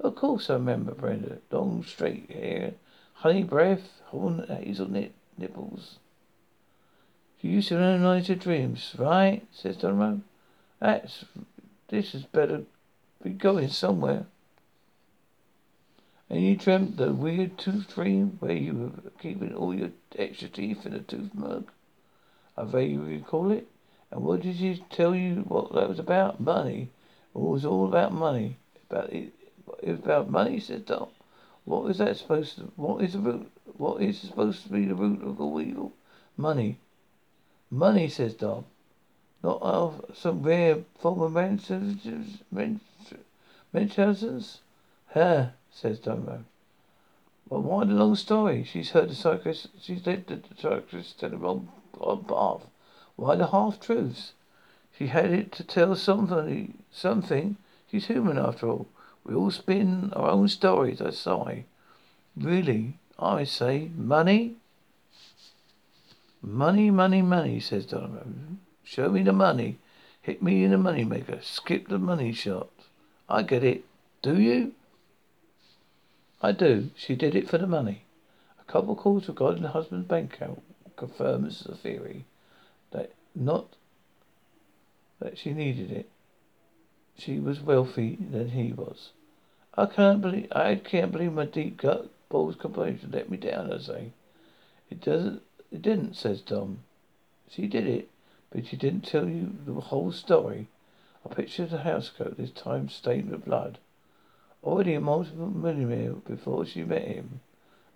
Of 0.00 0.14
course 0.14 0.48
I 0.48 0.54
remember 0.54 0.94
Brenda. 0.94 1.38
Long 1.50 1.82
straight 1.82 2.30
hair, 2.30 2.74
honey 3.14 3.42
breath, 3.42 4.00
horn 4.06 4.46
hazelnut 4.48 5.10
nipples. 5.36 5.98
She 7.40 7.48
used 7.48 7.68
to 7.68 7.76
analyze 7.76 8.28
her 8.28 8.34
dreams, 8.34 8.94
right? 8.98 9.46
says 9.52 9.76
Donovan. 9.76 10.24
That's 10.80 11.24
this 11.88 12.14
is 12.14 12.22
better 12.24 12.64
be 13.22 13.30
going 13.30 13.68
somewhere. 13.68 14.26
And 16.30 16.42
you 16.42 16.56
dreamt 16.56 16.96
the 16.96 17.12
weird 17.12 17.58
tooth 17.58 17.94
dream 17.94 18.36
where 18.40 18.52
you 18.52 18.74
were 18.74 19.10
keeping 19.20 19.54
all 19.54 19.74
your 19.74 19.90
extra 20.16 20.48
teeth 20.48 20.84
in 20.84 20.92
a 20.92 21.00
tooth 21.00 21.34
mug? 21.34 21.70
I 22.56 22.64
vaguely 22.64 23.16
recall 23.16 23.50
it. 23.50 23.66
And 24.10 24.22
what 24.22 24.40
did 24.40 24.56
she 24.56 24.82
tell 24.90 25.14
you 25.14 25.44
what 25.48 25.72
that 25.74 25.88
was 25.88 25.98
about? 25.98 26.40
Money. 26.40 26.90
It 27.34 27.40
was 27.40 27.64
all 27.64 27.86
about 27.86 28.12
money. 28.12 28.56
About 28.88 29.12
it, 29.12 29.32
it 29.82 29.90
was 29.90 29.98
about 29.98 30.30
money, 30.30 30.60
said 30.60 30.86
Dom. 30.86 31.08
What 31.64 31.90
is 31.90 31.98
that 31.98 32.16
supposed 32.16 32.56
to? 32.56 32.72
What 32.76 33.04
is 33.04 33.12
the 33.12 33.18
root? 33.18 33.50
What 33.76 34.00
is 34.00 34.18
supposed 34.20 34.62
to 34.64 34.70
be 34.70 34.86
the 34.86 34.94
root 34.94 35.22
of 35.22 35.40
all 35.40 35.60
evil? 35.60 35.92
Money. 36.36 36.78
Money, 37.70 38.08
says 38.08 38.32
Dom. 38.34 38.64
Not 39.42 39.60
of 39.60 40.04
some 40.14 40.42
rare 40.42 40.78
form 40.98 41.20
of 41.20 41.32
Munchausen's? 41.32 42.42
Her, 45.08 45.52
says 45.70 45.98
Dom. 45.98 46.46
Well, 47.48 47.62
why 47.62 47.84
the 47.84 47.92
long 47.92 48.16
story? 48.16 48.64
She's 48.64 48.90
heard 48.90 49.10
the 49.10 49.14
psychiatrist, 49.14 49.68
she's 49.80 50.06
led 50.06 50.26
the 50.26 50.40
psychiatrist 50.56 51.20
to 51.20 51.28
the 51.28 51.36
wrong 51.36 51.68
path. 52.26 52.66
Why 53.18 53.34
the 53.34 53.48
half 53.48 53.80
truths? 53.80 54.32
She 54.96 55.08
had 55.08 55.32
it 55.32 55.50
to 55.52 55.64
tell 55.64 55.96
somebody 55.96 56.74
something. 56.92 57.56
She's 57.90 58.06
human 58.06 58.38
after 58.38 58.68
all. 58.68 58.86
We 59.24 59.34
all 59.34 59.50
spin 59.50 60.12
our 60.14 60.30
own 60.30 60.46
stories, 60.46 61.00
I 61.00 61.10
sigh. 61.10 61.64
Really, 62.36 63.00
I 63.18 63.42
say, 63.42 63.90
money? 63.96 64.58
Money, 66.40 66.92
money, 66.92 67.20
money, 67.20 67.58
says 67.58 67.86
Donovan. 67.86 68.60
Show 68.84 69.08
me 69.08 69.24
the 69.24 69.32
money. 69.32 69.78
Hit 70.22 70.40
me 70.40 70.62
in 70.62 70.70
the 70.70 70.78
money 70.78 71.02
maker. 71.02 71.40
Skip 71.42 71.88
the 71.88 71.98
money 71.98 72.32
shot. 72.32 72.70
I 73.28 73.42
get 73.42 73.64
it. 73.64 73.84
Do 74.22 74.40
you? 74.40 74.74
I 76.40 76.52
do. 76.52 76.90
She 76.94 77.16
did 77.16 77.34
it 77.34 77.50
for 77.50 77.58
the 77.58 77.66
money. 77.66 78.04
A 78.60 78.64
couple 78.70 78.94
calls 78.94 79.26
regarding 79.26 79.62
the 79.62 79.70
husband's 79.70 80.06
bank 80.06 80.34
account 80.34 80.62
confirms 80.94 81.64
the 81.64 81.74
theory 81.74 82.24
not 83.34 83.74
that 85.20 85.38
she 85.38 85.52
needed 85.52 85.90
it. 85.90 86.08
She 87.16 87.38
was 87.38 87.60
wealthy 87.60 88.16
than 88.20 88.50
he 88.50 88.72
was. 88.72 89.10
I 89.74 89.86
can't 89.86 90.20
believe 90.20 90.52
I 90.52 90.76
can't 90.76 91.12
believe 91.12 91.32
my 91.32 91.44
deep 91.44 91.76
gut 91.76 92.10
balls 92.28 92.56
to 92.56 92.68
let 93.10 93.30
me 93.30 93.36
down, 93.36 93.72
I 93.72 93.78
say. 93.78 94.12
It 94.90 95.00
doesn't 95.00 95.42
it 95.70 95.82
didn't, 95.82 96.16
says 96.16 96.40
Tom. 96.40 96.84
She 97.50 97.66
did 97.66 97.86
it, 97.86 98.08
but 98.50 98.66
she 98.66 98.76
didn't 98.76 99.02
tell 99.02 99.28
you 99.28 99.56
the 99.66 99.74
whole 99.74 100.12
story. 100.12 100.68
I 101.24 101.34
pictured 101.34 101.70
the 101.70 101.78
housecoat 101.78 102.36
this 102.36 102.50
time 102.50 102.88
stained 102.88 103.30
with 103.30 103.44
blood. 103.44 103.78
Already 104.64 104.94
a 104.94 105.00
multiple 105.00 105.48
millionaire 105.50 106.12
before 106.12 106.64
she 106.64 106.84
met 106.84 107.06
him. 107.06 107.40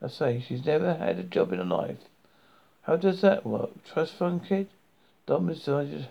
I 0.02 0.08
say, 0.08 0.40
she's 0.40 0.64
never 0.64 0.94
had 0.94 1.18
a 1.18 1.22
job 1.22 1.52
in 1.52 1.58
her 1.58 1.64
life. 1.64 2.08
How 2.82 2.96
does 2.96 3.20
that 3.22 3.46
work? 3.46 3.70
Trust 3.84 4.14
fund 4.14 4.44
kid? 4.44 4.68
Don 5.26 5.46
decided 5.46 6.08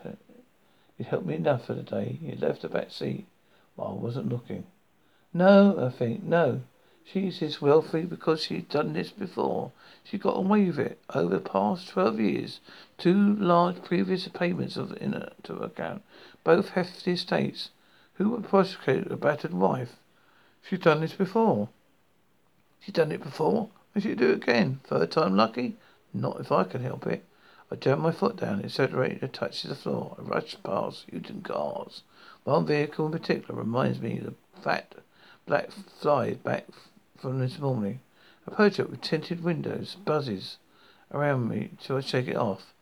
it 0.97 1.05
helped 1.05 1.25
me 1.25 1.35
enough 1.35 1.65
for 1.65 1.73
the 1.73 1.83
day. 1.83 2.17
He 2.21 2.35
left 2.35 2.61
the 2.61 2.69
back 2.69 2.91
seat 2.91 3.25
while 3.75 3.97
I 3.99 4.03
wasn't 4.03 4.29
looking. 4.29 4.65
No, 5.33 5.85
I 5.85 5.89
think, 5.89 6.23
no. 6.23 6.61
She's 7.03 7.39
this 7.39 7.61
wealthy 7.61 8.03
because 8.03 8.43
she's 8.43 8.63
done 8.63 8.93
this 8.93 9.11
before. 9.11 9.71
She 10.03 10.17
got 10.17 10.37
away 10.37 10.65
with 10.65 10.79
it 10.79 10.99
over 11.13 11.35
the 11.35 11.49
past 11.49 11.89
twelve 11.89 12.19
years. 12.19 12.59
Two 12.97 13.35
large 13.35 13.83
previous 13.83 14.27
payments 14.27 14.77
of 14.77 14.95
in 15.01 15.13
her, 15.13 15.31
to 15.43 15.55
her 15.55 15.65
account, 15.65 16.03
both 16.43 16.69
hefty 16.69 17.13
estates. 17.13 17.71
Who 18.15 18.29
would 18.29 18.47
prosecute 18.47 19.11
a 19.11 19.17
battered 19.17 19.53
wife? 19.53 19.95
She's 20.61 20.79
done 20.79 21.01
this 21.01 21.13
before. 21.13 21.69
She's 22.79 22.93
done 22.93 23.11
it 23.11 23.23
before, 23.23 23.69
and 23.93 24.03
she'll 24.03 24.15
do 24.15 24.29
it 24.29 24.43
again. 24.43 24.79
Third 24.83 25.11
time 25.11 25.35
lucky? 25.35 25.77
Not 26.13 26.39
if 26.39 26.51
I 26.51 26.63
can 26.65 26.83
help 26.83 27.07
it. 27.07 27.25
I 27.71 27.75
jammed 27.75 28.01
my 28.01 28.11
foot 28.11 28.35
down. 28.35 28.59
It 28.59 28.65
accelerated 28.65 29.23
and 29.23 29.33
touches 29.33 29.69
the 29.69 29.75
floor. 29.75 30.17
I 30.19 30.23
rushed 30.23 30.61
past 30.61 31.05
Hooting 31.09 31.41
cars. 31.43 32.03
One 32.43 32.65
vehicle 32.65 33.05
in 33.05 33.13
particular 33.13 33.57
reminds 33.57 34.01
me 34.01 34.17
of 34.17 34.25
the 34.25 34.33
fat 34.61 34.95
black 35.45 35.71
fly 35.71 36.33
back 36.33 36.65
from 37.17 37.39
this 37.39 37.59
morning. 37.59 38.01
A 38.45 38.51
Peugeot 38.51 38.89
with 38.89 39.01
tinted 39.01 39.43
windows 39.43 39.95
buzzes 40.03 40.57
around 41.11 41.47
me 41.47 41.71
till 41.81 41.97
I 41.97 42.01
shake 42.01 42.27
it 42.27 42.35
off. 42.35 42.73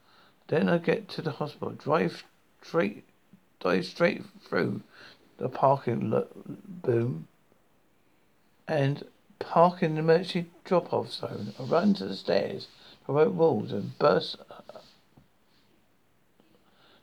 Then 0.48 0.68
I 0.68 0.80
get 0.80 1.08
to 1.10 1.22
the 1.22 1.32
hospital, 1.32 1.70
drive 1.72 2.24
straight, 2.64 3.04
dive 3.60 3.86
straight 3.86 4.24
through 4.42 4.82
the 5.38 5.50
parking 5.50 6.10
lo- 6.10 6.28
boom, 6.46 7.28
and 8.68 9.06
park 9.38 9.84
in 9.84 9.96
the 9.96 10.00
emergency 10.00 10.50
drop-off 10.64 11.12
zone. 11.12 11.54
I 11.60 11.64
run 11.64 11.94
to 11.96 12.06
the 12.06 12.16
stairs, 12.16 12.68
provoke 13.06 13.34
walls, 13.34 13.72
and 13.72 13.98
burst 14.00 14.38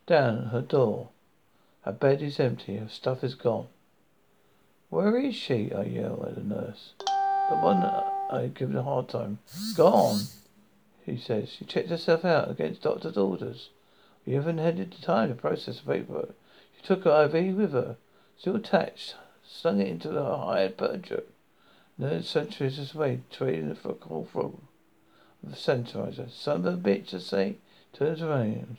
down 0.07 0.47
her 0.47 0.63
door. 0.63 1.11
Her 1.83 1.93
bed 1.93 2.23
is 2.23 2.41
empty. 2.41 2.77
Her 2.77 2.89
stuff 2.89 3.23
is 3.23 3.35
gone. 3.35 3.67
Where 4.89 5.19
is 5.19 5.35
she? 5.35 5.73
I 5.73 5.83
yell 5.83 6.25
at 6.27 6.37
the 6.37 6.43
nurse. 6.43 6.93
The 6.99 7.57
one 7.57 7.83
I 7.83 8.51
give 8.55 8.75
a 8.75 8.83
hard 8.83 9.09
time. 9.09 9.39
Gone, 9.77 10.21
he 11.05 11.17
says. 11.17 11.51
She 11.51 11.65
checked 11.65 11.91
herself 11.91 12.25
out 12.25 12.51
against 12.51 12.83
doctor's 12.83 13.17
orders. 13.17 13.71
We 14.25 14.35
haven't 14.35 14.59
had 14.59 14.79
the 14.79 14.85
time 14.85 15.29
to 15.29 15.35
process 15.35 15.81
the 15.81 15.93
paperwork. 15.93 16.35
She 16.77 16.87
took 16.87 17.05
her 17.05 17.25
IV 17.25 17.57
with 17.57 17.73
her, 17.73 17.97
still 18.37 18.57
attached, 18.57 19.15
slung 19.45 19.81
it 19.81 19.89
into 19.89 20.09
the 20.09 20.25
hired 20.25 20.77
Peugeot. 20.77 21.25
Nurse 21.99 22.29
sentries 22.29 22.79
us 22.79 22.95
away, 22.95 23.21
trading 23.31 23.75
for 23.75 23.91
a 23.91 23.95
call 23.95 24.29
from 24.31 24.63
the 25.43 25.57
sanitizer. 25.57 26.31
Son 26.31 26.67
of 26.67 26.75
a 26.75 26.77
bitch, 26.77 27.15
I 27.15 27.19
say, 27.19 27.57
turns 27.93 28.21
around. 28.21 28.79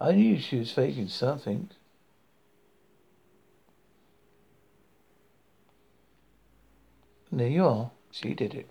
I 0.00 0.12
knew 0.12 0.38
she 0.38 0.58
was 0.58 0.72
faking 0.72 1.08
something. 1.08 1.68
And 7.30 7.40
there 7.40 7.48
you 7.48 7.66
are. 7.66 7.90
She 8.10 8.34
did 8.34 8.54
it. 8.54 8.68